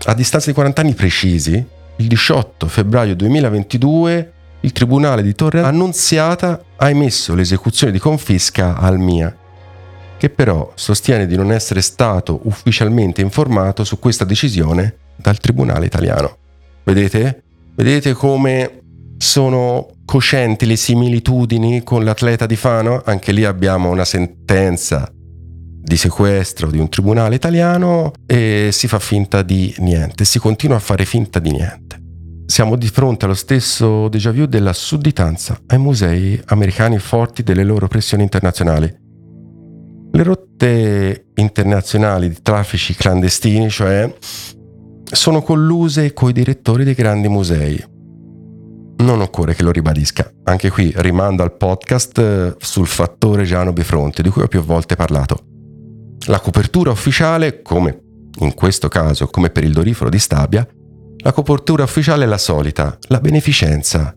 A 0.08 0.14
distanza 0.14 0.46
di 0.48 0.54
40 0.54 0.80
anni 0.80 0.94
precisi, 0.94 1.52
il 1.96 2.06
18 2.06 2.68
febbraio 2.68 3.16
2022, 3.16 4.32
il 4.60 4.72
Tribunale 4.72 5.22
di 5.22 5.34
Torre 5.34 5.62
Annunziata 5.62 6.62
ha 6.76 6.88
emesso 6.88 7.34
l'esecuzione 7.34 7.92
di 7.92 7.98
confisca 7.98 8.76
al 8.76 8.98
MIA 8.98 9.36
che 10.16 10.30
però 10.30 10.72
sostiene 10.74 11.26
di 11.26 11.36
non 11.36 11.52
essere 11.52 11.82
stato 11.82 12.40
ufficialmente 12.44 13.20
informato 13.20 13.84
su 13.84 13.98
questa 13.98 14.24
decisione 14.24 14.96
dal 15.16 15.38
Tribunale 15.38 15.86
italiano. 15.86 16.36
Vedete? 16.84 17.42
Vedete 17.74 18.12
come 18.12 18.80
sono 19.18 19.88
coscienti 20.04 20.66
le 20.66 20.76
similitudini 20.76 21.82
con 21.82 22.04
l'atleta 22.04 22.46
di 22.46 22.56
Fano? 22.56 23.02
Anche 23.04 23.32
lì 23.32 23.44
abbiamo 23.44 23.90
una 23.90 24.04
sentenza 24.04 25.10
di 25.86 25.96
sequestro 25.96 26.68
di 26.68 26.78
un 26.78 26.88
tribunale 26.88 27.36
italiano 27.36 28.10
e 28.26 28.70
si 28.72 28.88
fa 28.88 28.98
finta 28.98 29.42
di 29.42 29.72
niente, 29.78 30.24
si 30.24 30.40
continua 30.40 30.76
a 30.76 30.80
fare 30.80 31.04
finta 31.04 31.38
di 31.38 31.52
niente. 31.52 32.02
Siamo 32.44 32.74
di 32.74 32.88
fronte 32.88 33.24
allo 33.24 33.34
stesso 33.34 34.08
déjà 34.08 34.32
vu 34.32 34.46
della 34.46 34.72
sudditanza 34.72 35.60
ai 35.66 35.78
musei 35.78 36.40
americani 36.46 36.98
forti 36.98 37.44
delle 37.44 37.62
loro 37.62 37.86
pressioni 37.86 38.24
internazionali. 38.24 38.92
Le 40.10 40.22
rotte 40.22 41.26
internazionali 41.34 42.30
di 42.30 42.38
traffici 42.42 42.94
clandestini, 42.94 43.70
cioè, 43.70 44.12
sono 45.04 45.42
colluse 45.42 46.12
coi 46.12 46.32
direttori 46.32 46.82
dei 46.82 46.94
grandi 46.94 47.28
musei. 47.28 47.84
Non 48.98 49.20
occorre 49.20 49.54
che 49.54 49.62
lo 49.62 49.70
ribadisca. 49.70 50.28
Anche 50.44 50.70
qui 50.70 50.92
rimando 50.96 51.42
al 51.42 51.56
podcast 51.56 52.18
eh, 52.18 52.54
sul 52.58 52.86
fattore 52.86 53.44
Giano 53.44 53.72
Bifronte, 53.72 54.22
di 54.22 54.30
cui 54.30 54.42
ho 54.42 54.48
più 54.48 54.62
volte 54.62 54.96
parlato. 54.96 55.55
La 56.28 56.40
copertura 56.40 56.90
ufficiale, 56.90 57.62
come 57.62 58.00
in 58.40 58.54
questo 58.54 58.88
caso 58.88 59.28
come 59.28 59.50
per 59.50 59.64
il 59.64 59.72
doriforo 59.72 60.10
di 60.10 60.18
Stabia, 60.18 60.66
la 61.22 61.32
copertura 61.32 61.84
ufficiale 61.84 62.24
è 62.24 62.26
la 62.26 62.38
solita, 62.38 62.98
la 63.08 63.20
beneficenza. 63.20 64.14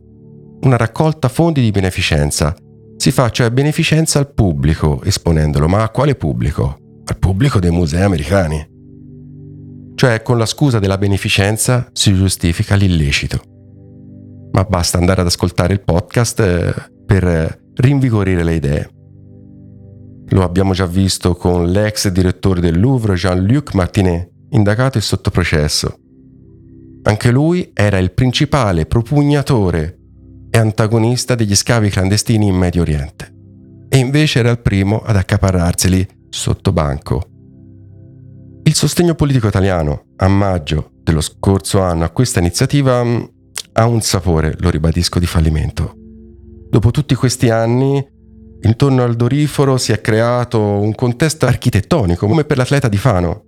Una 0.62 0.76
raccolta 0.76 1.30
fondi 1.30 1.62
di 1.62 1.72
beneficenza. 1.72 2.56
Si 2.98 3.12
fa 3.12 3.30
cioè 3.30 3.52
beneficenza 3.52 4.19
al 4.19 4.34
pubblico 4.34 5.02
esponendolo, 5.04 5.67
ma 5.67 5.84
a 5.84 5.89
quale 5.89 6.15
pubblico? 6.15 6.80
Al 7.06 7.17
pubblico 7.17 7.60
dei 7.60 7.72
musei 7.72 8.02
americani. 8.02 8.67
Cioè 9.95 10.22
con 10.24 10.38
la 10.38 10.45
scusa 10.45 10.80
della 10.80 10.98
beneficenza 10.98 11.89
si 11.93 12.13
giustifica 12.13 12.76
l'illecito. 12.76 13.39
Ma 14.52 14.63
basta 14.63 14.98
andare 14.98 15.22
ad 15.22 15.28
ascoltare 15.28 15.74
il 15.74 15.84
podcast 15.84 16.39
eh, 16.39 16.74
per 17.06 17.62
rinvigorire 17.76 18.43
le 18.43 18.56
idee. 18.56 18.89
Lo 20.30 20.44
abbiamo 20.44 20.74
già 20.74 20.86
visto 20.86 21.36
con 21.36 21.72
l'ex 21.72 22.08
direttore 22.10 22.62
del 22.62 22.80
Louvre 22.80 23.15
Jean-Luc 23.15 23.74
Martinet, 23.74 24.30
indagato 24.50 24.98
e 24.98 25.02
sotto 25.02 25.32
processo. 25.32 25.98
Anche 27.04 27.32
lui 27.32 27.72
era 27.74 27.98
il 27.98 28.12
principale 28.12 28.86
propugnatore 28.86 29.98
e 30.52 30.58
antagonista 30.58 31.36
degli 31.36 31.56
scavi 31.56 31.89
clandestini 31.89 32.48
in 32.48 32.56
Medio 32.56 32.82
Oriente. 32.82 33.34
E 33.89 33.98
invece 33.98 34.39
era 34.39 34.52
il 34.52 34.60
primo 34.60 35.00
ad 35.00 35.15
accaparrarseli 35.15 36.08
sotto 36.30 36.72
banco. 36.72 37.24
Il 38.63 38.76
sostegno 38.76 39.15
politico 39.15 39.48
italiano 39.48 40.10
a 40.18 40.28
maggio 40.28 40.92
dello 41.02 41.22
scorso 41.22 41.82
anno 41.82 42.04
a 42.04 42.10
questa 42.10 42.39
iniziativa 42.39 43.00
ha 43.74 43.86
un 43.88 44.02
sapore, 44.02 44.56
lo 44.60 44.70
ribadisco, 44.70 45.18
di 45.18 45.26
fallimento. 45.26 45.94
Dopo 46.70 46.92
tutti 46.92 47.15
questi 47.15 47.50
anni 47.50 48.06
Intorno 48.62 49.04
al 49.04 49.15
doriforo 49.15 49.78
si 49.78 49.91
è 49.93 50.02
creato 50.02 50.60
un 50.60 50.93
contesto 50.93 51.45
architettonico, 51.45 52.28
come 52.28 52.43
per 52.43 52.58
l'atleta 52.58 52.89
di 52.89 52.98
Fano. 52.98 53.43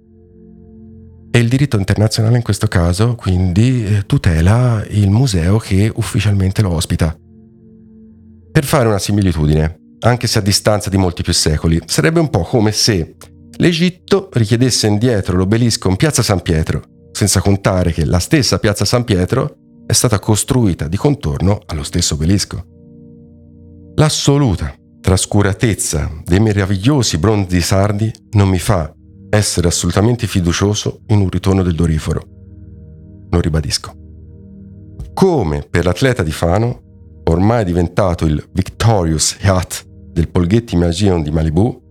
E 1.29 1.39
il 1.39 1.49
diritto 1.49 1.77
internazionale 1.77 2.37
in 2.37 2.43
questo 2.43 2.67
caso, 2.67 3.15
quindi, 3.15 3.85
eh, 3.85 4.05
tutela 4.05 4.83
il 4.89 5.09
museo 5.09 5.57
che 5.57 5.91
ufficialmente 5.93 6.61
lo 6.61 6.71
ospita. 6.71 7.15
Per 8.51 8.63
fare 8.65 8.87
una 8.87 8.99
similitudine, 8.99 9.79
anche 9.99 10.27
se 10.27 10.39
a 10.39 10.41
distanza 10.41 10.89
di 10.89 10.97
molti 10.97 11.23
più 11.23 11.33
secoli, 11.33 11.81
sarebbe 11.85 12.19
un 12.19 12.29
po' 12.29 12.41
come 12.41 12.71
se 12.71 13.15
l'Egitto 13.57 14.29
richiedesse 14.33 14.87
indietro 14.87 15.37
l'obelisco 15.37 15.89
in 15.89 15.95
piazza 15.95 16.21
San 16.21 16.41
Pietro, 16.41 16.83
senza 17.11 17.41
contare 17.41 17.91
che 17.91 18.05
la 18.05 18.19
stessa 18.19 18.59
piazza 18.59 18.85
San 18.85 19.03
Pietro 19.03 19.55
è 19.85 19.93
stata 19.93 20.19
costruita 20.19 20.87
di 20.87 20.97
contorno 20.97 21.61
allo 21.65 21.83
stesso 21.83 22.15
obelisco. 22.15 22.63
L'assoluta 23.95 24.73
trascuratezza 25.01 26.09
dei 26.23 26.39
meravigliosi 26.39 27.17
bronzi 27.17 27.59
sardi 27.59 28.13
non 28.31 28.47
mi 28.47 28.59
fa 28.59 28.93
essere 29.29 29.67
assolutamente 29.67 30.27
fiducioso 30.27 31.01
in 31.07 31.19
un 31.19 31.29
ritorno 31.29 31.63
del 31.63 31.75
doriforo. 31.75 32.21
Lo 33.29 33.39
ribadisco. 33.39 33.93
Come 35.13 35.65
per 35.69 35.85
l'atleta 35.85 36.21
di 36.21 36.31
Fano, 36.31 36.81
ormai 37.25 37.65
diventato 37.65 38.25
il 38.25 38.43
Victorious 38.53 39.37
Yacht 39.41 39.85
del 39.87 40.29
Polghetti 40.29 40.75
Magion 40.75 41.23
di 41.23 41.31
Malibu, 41.31 41.81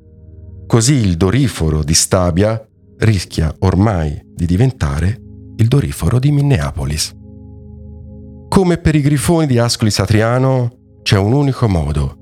così 0.66 0.94
il 0.94 1.16
doriforo 1.16 1.82
di 1.82 1.94
Stabia 1.94 2.62
rischia 2.98 3.54
ormai 3.60 4.20
di 4.34 4.46
diventare 4.46 5.20
il 5.56 5.66
doriforo 5.66 6.18
di 6.18 6.30
Minneapolis. 6.30 7.14
Come 8.48 8.78
per 8.78 8.94
i 8.94 9.00
grifoni 9.00 9.46
di 9.46 9.58
Ascoli 9.58 9.90
Satriano 9.90 10.70
c'è 11.02 11.16
un 11.16 11.32
unico 11.32 11.68
modo 11.68 12.19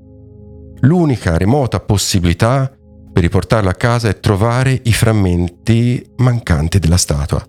l'unica 0.81 1.37
remota 1.37 1.79
possibilità 1.79 2.71
per 3.11 3.23
riportarlo 3.23 3.69
a 3.69 3.73
casa 3.73 4.07
è 4.07 4.19
trovare 4.19 4.79
i 4.83 4.93
frammenti 4.93 6.05
mancanti 6.17 6.79
della 6.79 6.97
statua. 6.97 7.43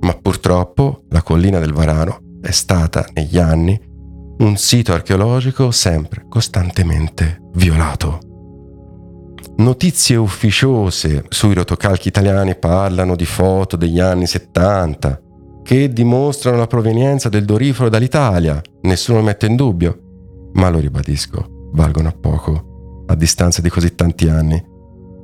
Ma 0.00 0.14
purtroppo 0.14 1.02
la 1.10 1.22
collina 1.22 1.58
del 1.58 1.72
Varano 1.72 2.38
è 2.40 2.50
stata 2.52 3.04
negli 3.12 3.38
anni 3.38 3.78
un 4.38 4.56
sito 4.56 4.94
archeologico 4.94 5.70
sempre 5.70 6.24
costantemente 6.28 7.38
violato. 7.54 8.20
Notizie 9.56 10.16
ufficiose 10.16 11.24
sui 11.28 11.52
rotocalchi 11.52 12.08
italiani 12.08 12.56
parlano 12.56 13.14
di 13.14 13.26
foto 13.26 13.76
degli 13.76 14.00
anni 14.00 14.26
70 14.26 15.20
che 15.62 15.92
dimostrano 15.92 16.56
la 16.56 16.66
provenienza 16.66 17.28
del 17.28 17.44
doriforo 17.44 17.90
dall'Italia, 17.90 18.58
nessuno 18.82 19.20
mette 19.20 19.44
in 19.44 19.56
dubbio, 19.56 19.98
ma 20.54 20.70
lo 20.70 20.78
ribadisco, 20.78 21.68
valgono 21.72 22.08
a 22.08 22.16
poco 22.18 22.69
a 23.10 23.14
distanza 23.14 23.60
di 23.60 23.68
così 23.68 23.94
tanti 23.94 24.28
anni. 24.28 24.62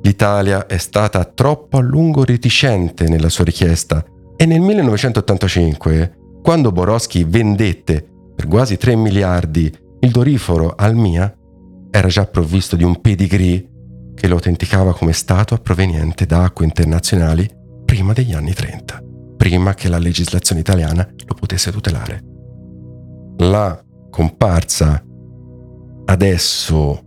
L'Italia 0.01 0.65
è 0.67 0.77
stata 0.77 1.23
troppo 1.23 1.77
a 1.77 1.81
lungo 1.81 2.23
reticente 2.23 3.07
nella 3.07 3.29
sua 3.29 3.45
richiesta 3.45 4.03
e 4.35 4.45
nel 4.45 4.61
1985, 4.61 6.39
quando 6.41 6.71
Borowski 6.71 7.23
vendette 7.23 8.05
per 8.35 8.47
quasi 8.47 8.77
3 8.77 8.95
miliardi 8.95 9.73
il 10.01 10.11
doriforo 10.11 10.75
al 10.75 10.95
MIA, 10.95 11.33
era 11.89 12.07
già 12.07 12.25
provvisto 12.25 12.75
di 12.75 12.83
un 12.83 13.01
pedigree 13.01 13.67
che 14.13 14.27
lo 14.27 14.35
autenticava 14.35 14.93
come 14.93 15.13
statua 15.13 15.57
proveniente 15.57 16.25
da 16.25 16.43
acque 16.43 16.65
internazionali 16.65 17.49
prima 17.85 18.13
degli 18.13 18.33
anni 18.33 18.53
30, 18.53 19.01
prima 19.37 19.73
che 19.73 19.87
la 19.87 19.97
legislazione 19.97 20.61
italiana 20.61 21.07
lo 21.25 21.33
potesse 21.33 21.71
tutelare. 21.71 22.21
La 23.37 23.81
comparsa 24.09 25.03
adesso 26.05 27.06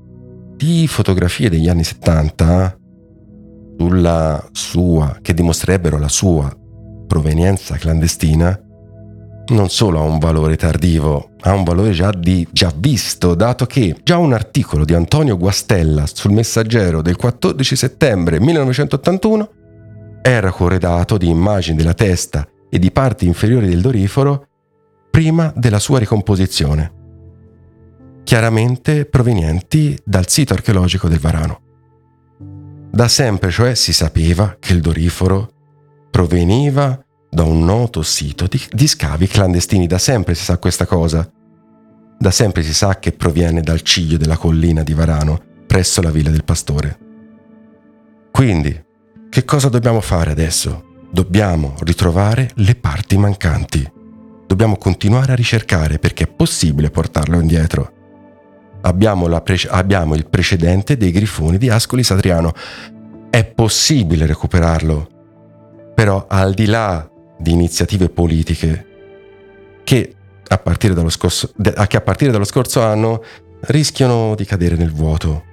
di 0.61 0.87
fotografie 0.87 1.49
degli 1.49 1.70
anni 1.70 1.85
70 1.85 2.77
sulla 3.79 4.46
sua, 4.53 5.16
che 5.23 5.33
dimostrerebbero 5.33 5.96
la 5.96 6.09
sua 6.09 6.55
provenienza 7.07 7.77
clandestina, 7.77 8.61
non 9.49 9.70
solo 9.70 10.01
ha 10.01 10.03
un 10.03 10.18
valore 10.18 10.57
tardivo, 10.57 11.31
ha 11.40 11.55
un 11.55 11.64
valore 11.64 11.92
già, 11.92 12.11
di, 12.11 12.46
già 12.53 12.70
visto, 12.77 13.35
dato 13.35 13.64
che 13.64 13.96
già 14.03 14.18
un 14.18 14.35
articolo 14.35 14.85
di 14.85 14.92
Antonio 14.92 15.38
Guastella 15.38 16.05
sul 16.07 16.33
Messaggero 16.33 17.01
del 17.01 17.16
14 17.16 17.75
settembre 17.75 18.38
1981 18.38 19.51
era 20.20 20.53
corredato 20.53 21.16
di 21.16 21.31
immagini 21.31 21.79
della 21.79 21.94
testa 21.94 22.46
e 22.68 22.79
di 22.79 22.90
parti 22.90 23.27
inferiori 23.27 23.66
del 23.66 23.81
doriforo 23.81 24.46
prima 25.11 25.51
della 25.57 25.79
sua 25.79 25.99
ricomposizione 25.99 26.99
chiaramente 28.31 29.07
provenienti 29.07 29.99
dal 30.05 30.29
sito 30.29 30.53
archeologico 30.53 31.09
del 31.09 31.19
Varano. 31.19 31.62
Da 32.88 33.09
sempre, 33.09 33.51
cioè, 33.51 33.75
si 33.75 33.93
sapeva 33.93 34.57
che 34.61 34.73
il 34.73 34.81
doriforo 34.81 35.51
proveniva 36.12 37.05
da 37.29 37.43
un 37.43 37.64
noto 37.64 38.03
sito 38.03 38.47
di, 38.47 38.62
di 38.71 38.87
scavi 38.87 39.27
clandestini, 39.27 39.88
da 39.88 39.99
sempre 39.99 40.37
si 40.37 40.45
sa 40.45 40.59
questa 40.59 40.87
cosa. 40.87 41.29
Da 42.21 42.31
sempre 42.31 42.62
si 42.62 42.73
sa 42.73 43.01
che 43.01 43.11
proviene 43.11 43.62
dal 43.62 43.83
ciglio 43.83 44.16
della 44.16 44.37
collina 44.37 44.85
di 44.85 44.95
Varano, 44.95 45.43
presso 45.66 46.01
la 46.01 46.12
villa 46.12 46.31
del 46.31 46.45
pastore. 46.45 46.99
Quindi, 48.31 48.81
che 49.29 49.45
cosa 49.45 49.69
dobbiamo 49.69 50.01
fare 50.01 50.31
adesso? 50.31 50.85
Dobbiamo 51.11 51.75
ritrovare 51.81 52.53
le 52.55 52.77
parti 52.77 53.19
mancanti. 53.19 53.90
Dobbiamo 54.47 54.77
continuare 54.77 55.33
a 55.33 55.35
ricercare 55.35 55.99
perché 55.99 56.23
è 56.23 56.29
possibile 56.29 56.90
portarlo 56.90 57.40
indietro 57.40 57.99
abbiamo, 58.83 59.29
pre- 59.40 59.69
abbiamo 59.69 60.14
il 60.14 60.27
precedente 60.27 60.97
dei 60.97 61.11
grifoni 61.11 61.59
di 61.59 61.69
Ascoli 61.69 62.03
Satriano. 62.03 62.53
È 63.31 63.45
possibile 63.45 64.27
recuperarlo, 64.27 65.09
però 65.95 66.27
al 66.29 66.55
di 66.55 66.66
là 66.66 67.09
di 67.38 67.53
iniziative 67.53 68.09
politiche 68.09 68.87
che 69.85 70.14
a 70.47 70.59
partire 70.59 70.95
dallo 70.95 71.11
scorso, 71.11 71.53
che 71.87 71.97
a 71.97 72.01
partire 72.01 72.33
dallo 72.33 72.45
scorso 72.45 72.83
anno 72.83 73.23
rischiano 73.62 74.35
di 74.35 74.45
cadere 74.45 74.77
nel 74.77 74.93
vuoto. 74.93 75.45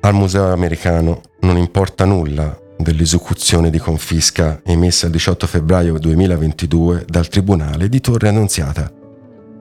Al 0.00 0.14
museo 0.14 0.52
americano 0.52 1.20
non 1.40 1.56
importa 1.56 2.04
nulla 2.04 2.58
dell'esecuzione 2.76 3.70
di 3.70 3.78
confisca 3.78 4.60
emessa 4.64 5.06
il 5.06 5.12
18 5.12 5.46
febbraio 5.46 5.98
2022 5.98 7.04
dal 7.08 7.28
Tribunale 7.28 7.88
di 7.88 8.00
Torre 8.00 8.28
Annunziata. 8.28 8.90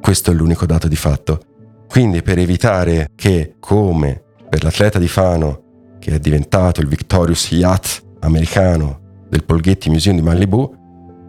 Questo 0.02 0.32
è 0.32 0.34
l'unico 0.34 0.66
dato 0.66 0.88
di 0.88 0.96
fatto. 0.96 1.51
Quindi 1.92 2.22
per 2.22 2.40
evitare 2.40 3.10
che, 3.16 3.56
come 3.60 4.24
per 4.48 4.64
l'atleta 4.64 4.98
di 4.98 5.10
Fano, 5.10 5.98
che 6.00 6.16
è 6.16 6.20
diventato 6.20 6.80
il 6.80 6.88
Victorious 6.88 7.52
Yacht 7.52 8.02
americano 8.22 9.26
del 9.28 9.44
Polghetti 9.44 9.90
Museum 9.90 10.16
di 10.16 10.22
Malibu, 10.22 10.74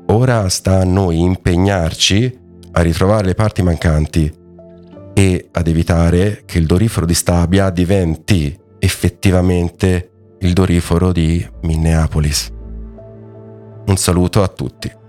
ora 0.07 0.49
sta 0.49 0.79
a 0.79 0.85
noi 0.85 1.19
impegnarci 1.19 2.39
a 2.71 2.81
ritrovare 2.81 3.27
le 3.27 3.35
parti 3.35 3.63
mancanti 3.65 4.33
e 5.13 5.49
ad 5.51 5.67
evitare 5.67 6.45
che 6.47 6.59
il 6.59 6.67
dorifero 6.67 7.07
di 7.07 7.15
Stabia 7.15 7.69
diventi 7.71 8.57
effettivamente 8.79 10.11
il 10.39 10.53
dorifero 10.53 11.11
di 11.11 11.45
Minneapolis. 11.63 12.53
Un 13.87 13.97
saluto 13.97 14.45
a 14.45 14.49
tutti. 14.49 15.02